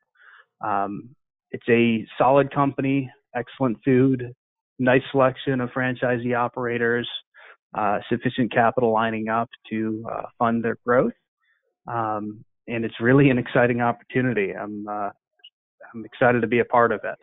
Um, 0.61 1.15
it's 1.51 1.67
a 1.69 2.05
solid 2.17 2.53
company, 2.53 3.09
excellent 3.35 3.77
food, 3.85 4.33
nice 4.79 5.01
selection 5.11 5.61
of 5.61 5.69
franchisee 5.69 6.37
operators, 6.37 7.07
uh, 7.77 7.99
sufficient 8.09 8.51
capital 8.51 8.93
lining 8.93 9.29
up 9.29 9.49
to 9.69 10.03
uh, 10.11 10.23
fund 10.37 10.63
their 10.63 10.77
growth. 10.85 11.13
Um, 11.87 12.43
and 12.67 12.85
it's 12.85 12.99
really 12.99 13.29
an 13.29 13.37
exciting 13.37 13.81
opportunity. 13.81 14.53
I'm, 14.55 14.87
uh, 14.87 15.09
I'm 15.93 16.05
excited 16.05 16.41
to 16.41 16.47
be 16.47 16.59
a 16.59 16.65
part 16.65 16.91
of 16.91 17.01
it. 17.03 17.15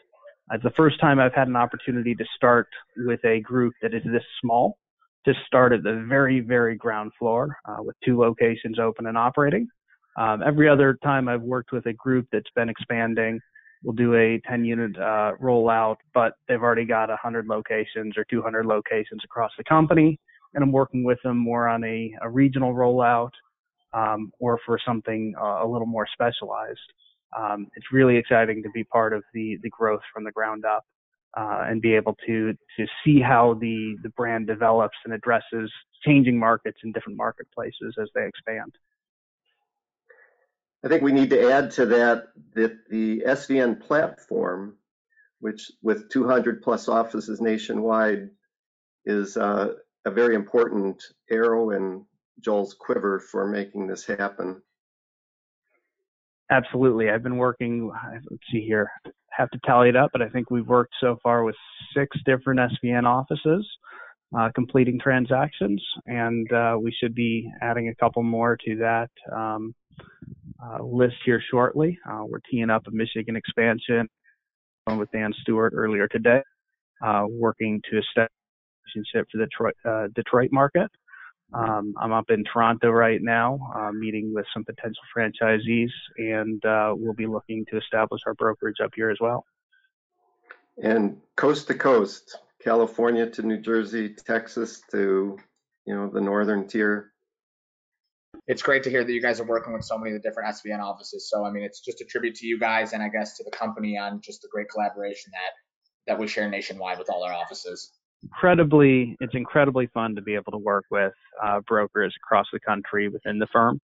It's 0.52 0.62
the 0.62 0.70
first 0.76 1.00
time 1.00 1.18
I've 1.18 1.34
had 1.34 1.48
an 1.48 1.56
opportunity 1.56 2.14
to 2.14 2.24
start 2.36 2.68
with 2.96 3.24
a 3.24 3.40
group 3.40 3.74
that 3.82 3.94
is 3.94 4.02
this 4.04 4.22
small 4.40 4.78
to 5.24 5.34
start 5.46 5.72
at 5.72 5.82
the 5.82 6.04
very, 6.08 6.40
very 6.40 6.76
ground 6.76 7.10
floor 7.18 7.56
uh, 7.68 7.78
with 7.80 7.96
two 8.04 8.18
locations 8.18 8.78
open 8.78 9.06
and 9.06 9.18
operating. 9.18 9.66
Um, 10.16 10.42
every 10.46 10.68
other 10.68 10.96
time 11.02 11.28
I've 11.28 11.42
worked 11.42 11.72
with 11.72 11.86
a 11.86 11.92
group 11.92 12.26
that's 12.32 12.50
been 12.54 12.68
expanding, 12.68 13.40
we'll 13.86 13.94
do 13.94 14.16
a 14.16 14.40
10 14.48 14.64
unit 14.64 14.96
uh, 14.98 15.32
rollout, 15.40 15.96
but 16.12 16.32
they've 16.48 16.60
already 16.60 16.84
got 16.84 17.08
100 17.08 17.46
locations 17.46 18.18
or 18.18 18.24
200 18.28 18.66
locations 18.66 19.22
across 19.24 19.52
the 19.56 19.62
company. 19.62 20.18
And 20.54 20.64
I'm 20.64 20.72
working 20.72 21.04
with 21.04 21.18
them 21.22 21.36
more 21.36 21.68
on 21.68 21.84
a, 21.84 22.12
a 22.20 22.28
regional 22.28 22.74
rollout 22.74 23.30
um, 23.94 24.32
or 24.40 24.58
for 24.66 24.80
something 24.84 25.34
uh, 25.40 25.64
a 25.64 25.66
little 25.66 25.86
more 25.86 26.06
specialized. 26.12 26.80
Um, 27.38 27.68
it's 27.76 27.86
really 27.92 28.16
exciting 28.16 28.60
to 28.64 28.70
be 28.70 28.82
part 28.82 29.12
of 29.12 29.22
the, 29.32 29.56
the 29.62 29.70
growth 29.70 30.00
from 30.12 30.24
the 30.24 30.32
ground 30.32 30.64
up 30.64 30.84
uh, 31.36 31.66
and 31.68 31.80
be 31.80 31.94
able 31.94 32.16
to 32.26 32.54
to 32.78 32.86
see 33.04 33.20
how 33.20 33.54
the 33.60 33.94
the 34.02 34.08
brand 34.10 34.46
develops 34.46 34.96
and 35.04 35.12
addresses 35.12 35.70
changing 36.04 36.38
markets 36.38 36.78
in 36.82 36.92
different 36.92 37.18
marketplaces 37.18 37.94
as 38.00 38.08
they 38.14 38.26
expand. 38.26 38.72
I 40.86 40.88
think 40.88 41.02
we 41.02 41.10
need 41.10 41.30
to 41.30 41.50
add 41.52 41.72
to 41.72 41.86
that 41.86 42.28
that 42.54 42.88
the 42.88 43.20
SVN 43.26 43.80
platform, 43.80 44.76
which 45.40 45.68
with 45.82 46.08
200 46.10 46.62
plus 46.62 46.86
offices 46.86 47.40
nationwide, 47.40 48.30
is 49.04 49.36
uh, 49.36 49.72
a 50.04 50.10
very 50.12 50.36
important 50.36 51.02
arrow 51.28 51.70
in 51.70 52.04
Joel's 52.38 52.72
quiver 52.72 53.18
for 53.18 53.48
making 53.48 53.88
this 53.88 54.06
happen. 54.06 54.62
Absolutely. 56.52 57.10
I've 57.10 57.24
been 57.24 57.38
working, 57.38 57.90
let's 58.30 58.44
see 58.52 58.64
here, 58.64 58.88
have 59.30 59.50
to 59.50 59.58
tally 59.64 59.88
it 59.88 59.96
up, 59.96 60.10
but 60.12 60.22
I 60.22 60.28
think 60.28 60.52
we've 60.52 60.68
worked 60.68 60.94
so 61.00 61.16
far 61.20 61.42
with 61.42 61.56
six 61.96 62.16
different 62.24 62.60
SVN 62.60 63.06
offices 63.06 63.66
uh, 64.36 64.50
completing 64.54 64.98
transactions, 64.98 65.82
and 66.06 66.50
uh, 66.52 66.76
we 66.80 66.94
should 67.00 67.14
be 67.14 67.50
adding 67.62 67.88
a 67.88 67.94
couple 67.94 68.22
more 68.22 68.56
to 68.56 68.76
that 68.76 69.10
um, 69.34 69.74
uh, 70.64 70.82
list 70.82 71.16
here 71.24 71.42
shortly. 71.50 71.98
Uh, 72.08 72.24
we're 72.26 72.40
teeing 72.50 72.70
up 72.70 72.86
a 72.86 72.90
Michigan 72.90 73.36
expansion 73.36 74.08
with 74.86 75.10
Dan 75.12 75.32
Stewart 75.42 75.72
earlier 75.74 76.06
today, 76.08 76.40
uh, 77.04 77.24
working 77.28 77.80
to 77.90 77.98
establish 77.98 78.30
a 78.30 78.98
relationship 78.98 79.26
for 79.32 79.38
the 79.38 79.46
Detroit, 79.46 79.74
uh, 79.84 80.08
Detroit 80.14 80.50
market. 80.52 80.90
Um, 81.52 81.94
I'm 82.00 82.12
up 82.12 82.30
in 82.30 82.44
Toronto 82.44 82.90
right 82.90 83.20
now, 83.22 83.58
uh, 83.74 83.92
meeting 83.92 84.32
with 84.34 84.46
some 84.52 84.64
potential 84.64 85.02
franchisees, 85.16 85.90
and 86.18 86.64
uh, 86.64 86.92
we'll 86.96 87.14
be 87.14 87.26
looking 87.26 87.64
to 87.70 87.78
establish 87.78 88.20
our 88.26 88.34
brokerage 88.34 88.76
up 88.82 88.90
here 88.96 89.10
as 89.10 89.18
well. 89.20 89.44
And 90.82 91.18
coast 91.36 91.68
to 91.68 91.74
coast, 91.74 92.36
California 92.62 93.30
to 93.30 93.42
New 93.42 93.58
Jersey, 93.58 94.10
Texas 94.10 94.82
to 94.90 95.38
you 95.86 95.94
know 95.94 96.08
the 96.08 96.20
northern 96.20 96.66
tier. 96.66 97.12
It's 98.46 98.62
great 98.62 98.84
to 98.84 98.90
hear 98.90 99.02
that 99.02 99.12
you 99.12 99.20
guys 99.20 99.40
are 99.40 99.44
working 99.44 99.72
with 99.72 99.84
so 99.84 99.98
many 99.98 100.14
of 100.14 100.22
the 100.22 100.28
different 100.28 100.54
SVN 100.54 100.80
offices. 100.80 101.28
So 101.28 101.44
I 101.44 101.50
mean, 101.50 101.64
it's 101.64 101.80
just 101.80 102.00
a 102.00 102.04
tribute 102.04 102.36
to 102.36 102.46
you 102.46 102.58
guys 102.58 102.92
and 102.92 103.02
I 103.02 103.08
guess 103.08 103.36
to 103.38 103.44
the 103.44 103.50
company 103.50 103.98
on 103.98 104.20
just 104.20 104.42
the 104.42 104.48
great 104.52 104.68
collaboration 104.68 105.32
that 105.32 106.12
that 106.12 106.18
we 106.18 106.28
share 106.28 106.48
nationwide 106.48 106.98
with 106.98 107.10
all 107.10 107.24
our 107.24 107.32
offices. 107.32 107.92
incredibly 108.22 109.16
it's 109.20 109.34
incredibly 109.34 109.88
fun 109.88 110.14
to 110.14 110.22
be 110.22 110.34
able 110.34 110.52
to 110.52 110.58
work 110.58 110.84
with 110.90 111.12
uh, 111.44 111.60
brokers 111.66 112.14
across 112.24 112.46
the 112.52 112.60
country 112.60 113.08
within 113.08 113.38
the 113.38 113.46
firm. 113.48 113.80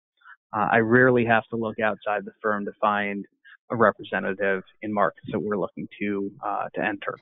Uh, 0.54 0.68
I 0.70 0.78
rarely 0.78 1.24
have 1.24 1.44
to 1.48 1.56
look 1.56 1.80
outside 1.80 2.24
the 2.24 2.32
firm 2.40 2.64
to 2.66 2.72
find 2.80 3.24
a 3.70 3.76
representative 3.76 4.62
in 4.82 4.92
markets 4.92 5.28
that 5.32 5.40
we're 5.40 5.56
looking 5.56 5.88
to 6.00 6.30
uh, 6.44 6.66
to 6.74 6.84
enter. 6.84 7.18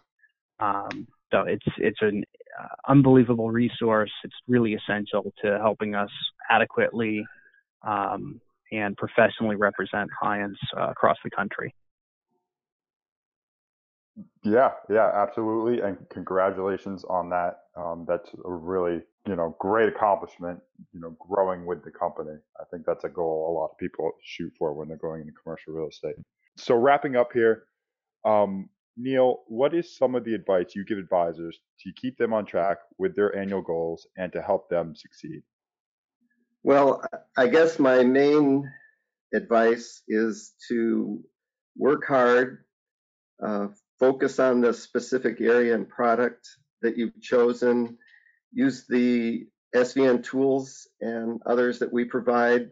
Um, 0.59 1.07
so 1.30 1.42
it's 1.42 1.66
it's 1.78 2.00
an 2.00 2.24
uh, 2.58 2.66
unbelievable 2.88 3.50
resource. 3.50 4.10
It's 4.24 4.34
really 4.48 4.74
essential 4.74 5.32
to 5.42 5.58
helping 5.58 5.94
us 5.94 6.10
adequately 6.50 7.24
um, 7.86 8.40
and 8.72 8.96
professionally 8.96 9.56
represent 9.56 10.10
clients 10.20 10.58
uh, 10.76 10.90
across 10.90 11.16
the 11.24 11.30
country. 11.30 11.74
Yeah, 14.42 14.70
yeah, 14.88 15.10
absolutely, 15.14 15.80
and 15.80 15.96
congratulations 16.10 17.04
on 17.04 17.30
that. 17.30 17.60
Um, 17.76 18.04
that's 18.08 18.28
a 18.44 18.50
really, 18.50 19.02
you 19.26 19.36
know, 19.36 19.56
great 19.58 19.88
accomplishment. 19.88 20.60
You 20.92 21.00
know, 21.00 21.16
growing 21.18 21.64
with 21.64 21.84
the 21.84 21.90
company. 21.90 22.36
I 22.60 22.64
think 22.70 22.84
that's 22.86 23.04
a 23.04 23.08
goal 23.08 23.50
a 23.50 23.52
lot 23.52 23.70
of 23.70 23.78
people 23.78 24.10
shoot 24.22 24.52
for 24.58 24.74
when 24.74 24.88
they're 24.88 24.96
going 24.96 25.20
into 25.22 25.32
commercial 25.42 25.74
real 25.74 25.88
estate. 25.88 26.16
So 26.56 26.74
wrapping 26.74 27.16
up 27.16 27.30
here, 27.32 27.64
um, 28.24 28.68
Neil, 28.96 29.42
what 29.46 29.74
is 29.74 29.96
some 29.96 30.14
of 30.14 30.24
the 30.24 30.35
advice 30.35 30.74
you 30.74 30.85
give 30.85 30.98
advisors 30.98 31.59
to 31.81 31.92
keep 31.92 32.18
them 32.18 32.33
on 32.33 32.44
track 32.44 32.79
with 32.98 33.16
their 33.16 33.35
annual 33.37 33.62
goals 33.62 34.07
and 34.16 34.33
to 34.33 34.42
help 34.42 34.68
them 34.68 34.94
succeed? 34.94 35.42
Well, 36.62 37.03
I 37.37 37.46
guess 37.46 37.79
my 37.79 38.05
main 38.05 38.70
advice 39.33 40.03
is 40.09 40.53
to 40.68 41.24
work 41.76 42.07
hard, 42.07 42.64
uh, 43.42 43.68
focus 43.98 44.38
on 44.38 44.61
the 44.61 44.74
specific 44.74 45.40
area 45.40 45.74
and 45.74 45.88
product 45.88 46.46
that 46.83 46.98
you've 46.98 47.20
chosen, 47.20 47.96
use 48.53 48.87
the 48.88 49.46
SVN 49.74 50.22
tools 50.22 50.88
and 51.00 51.40
others 51.46 51.79
that 51.79 51.92
we 51.92 52.05
provide. 52.05 52.70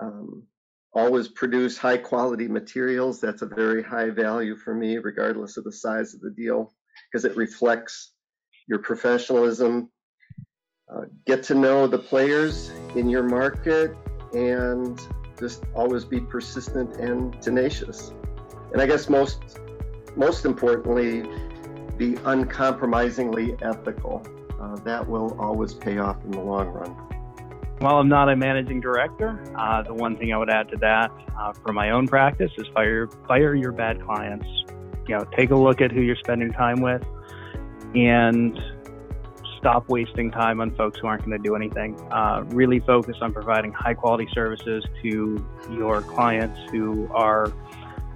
Um, 0.00 0.44
always 0.94 1.28
produce 1.28 1.78
high 1.78 1.96
quality 1.96 2.48
materials. 2.48 3.20
That's 3.20 3.42
a 3.42 3.46
very 3.46 3.82
high 3.82 4.10
value 4.10 4.56
for 4.56 4.74
me, 4.74 4.98
regardless 4.98 5.56
of 5.56 5.64
the 5.64 5.72
size 5.72 6.14
of 6.14 6.20
the 6.20 6.30
deal, 6.30 6.72
because 7.10 7.24
it 7.24 7.36
reflects 7.36 8.12
your 8.68 8.78
professionalism. 8.78 9.90
Uh, 10.92 11.02
get 11.26 11.42
to 11.44 11.54
know 11.54 11.86
the 11.86 11.98
players 11.98 12.70
in 12.94 13.08
your 13.08 13.22
market 13.22 13.96
and 14.34 15.00
just 15.38 15.64
always 15.74 16.04
be 16.04 16.20
persistent 16.20 16.96
and 16.96 17.40
tenacious. 17.40 18.12
And 18.72 18.80
I 18.80 18.86
guess 18.86 19.08
most 19.08 19.40
most 20.14 20.44
importantly, 20.44 21.26
be 21.96 22.16
uncompromisingly 22.24 23.56
ethical. 23.62 24.26
Uh, 24.60 24.76
that 24.76 25.08
will 25.08 25.38
always 25.40 25.72
pay 25.72 25.98
off 25.98 26.22
in 26.24 26.32
the 26.32 26.40
long 26.40 26.68
run. 26.68 27.11
While 27.82 27.96
I'm 27.96 28.08
not 28.08 28.28
a 28.28 28.36
managing 28.36 28.80
director, 28.80 29.42
uh, 29.58 29.82
the 29.82 29.92
one 29.92 30.16
thing 30.16 30.32
I 30.32 30.38
would 30.38 30.50
add 30.50 30.68
to 30.68 30.76
that 30.76 31.10
uh, 31.36 31.52
for 31.52 31.72
my 31.72 31.90
own 31.90 32.06
practice 32.06 32.52
is 32.56 32.68
fire 32.72 33.08
fire 33.26 33.56
your 33.56 33.72
bad 33.72 34.00
clients. 34.04 34.46
You 35.08 35.16
know, 35.18 35.24
take 35.36 35.50
a 35.50 35.56
look 35.56 35.80
at 35.80 35.90
who 35.90 36.00
you're 36.00 36.14
spending 36.14 36.52
time 36.52 36.80
with, 36.80 37.02
and 37.96 38.56
stop 39.58 39.88
wasting 39.88 40.30
time 40.30 40.60
on 40.60 40.72
folks 40.76 41.00
who 41.00 41.08
aren't 41.08 41.24
going 41.24 41.36
to 41.36 41.42
do 41.42 41.56
anything. 41.56 42.00
Uh, 42.12 42.44
really 42.50 42.78
focus 42.78 43.16
on 43.20 43.32
providing 43.32 43.72
high 43.72 43.94
quality 43.94 44.28
services 44.32 44.86
to 45.02 45.44
your 45.72 46.02
clients 46.02 46.60
who 46.70 47.08
are 47.12 47.52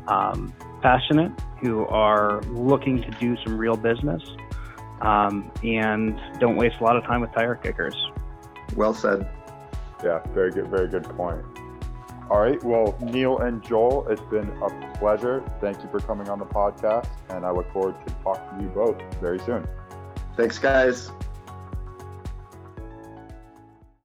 um, 0.06 0.54
passionate, 0.80 1.32
who 1.60 1.84
are 1.86 2.40
looking 2.52 3.02
to 3.02 3.10
do 3.18 3.36
some 3.44 3.58
real 3.58 3.76
business, 3.76 4.22
um, 5.00 5.50
and 5.64 6.16
don't 6.38 6.54
waste 6.54 6.76
a 6.80 6.84
lot 6.84 6.96
of 6.96 7.02
time 7.02 7.20
with 7.20 7.32
tire 7.32 7.56
kickers. 7.56 7.96
Well 8.76 8.94
said. 8.94 9.28
Yeah, 10.04 10.20
very 10.32 10.50
good, 10.50 10.68
very 10.68 10.88
good 10.88 11.04
point. 11.04 11.44
All 12.28 12.40
right, 12.40 12.62
well, 12.64 12.98
Neil 13.00 13.38
and 13.38 13.62
Joel, 13.62 14.08
it's 14.08 14.20
been 14.22 14.48
a 14.60 14.96
pleasure. 14.98 15.44
Thank 15.60 15.82
you 15.82 15.88
for 15.90 16.00
coming 16.00 16.28
on 16.28 16.40
the 16.40 16.44
podcast, 16.44 17.08
and 17.28 17.46
I 17.46 17.50
look 17.50 17.72
forward 17.72 17.94
to 18.06 18.14
talking 18.24 18.58
to 18.58 18.64
you 18.64 18.70
both 18.70 19.00
very 19.20 19.38
soon. 19.38 19.66
Thanks, 20.36 20.58
guys. 20.58 21.10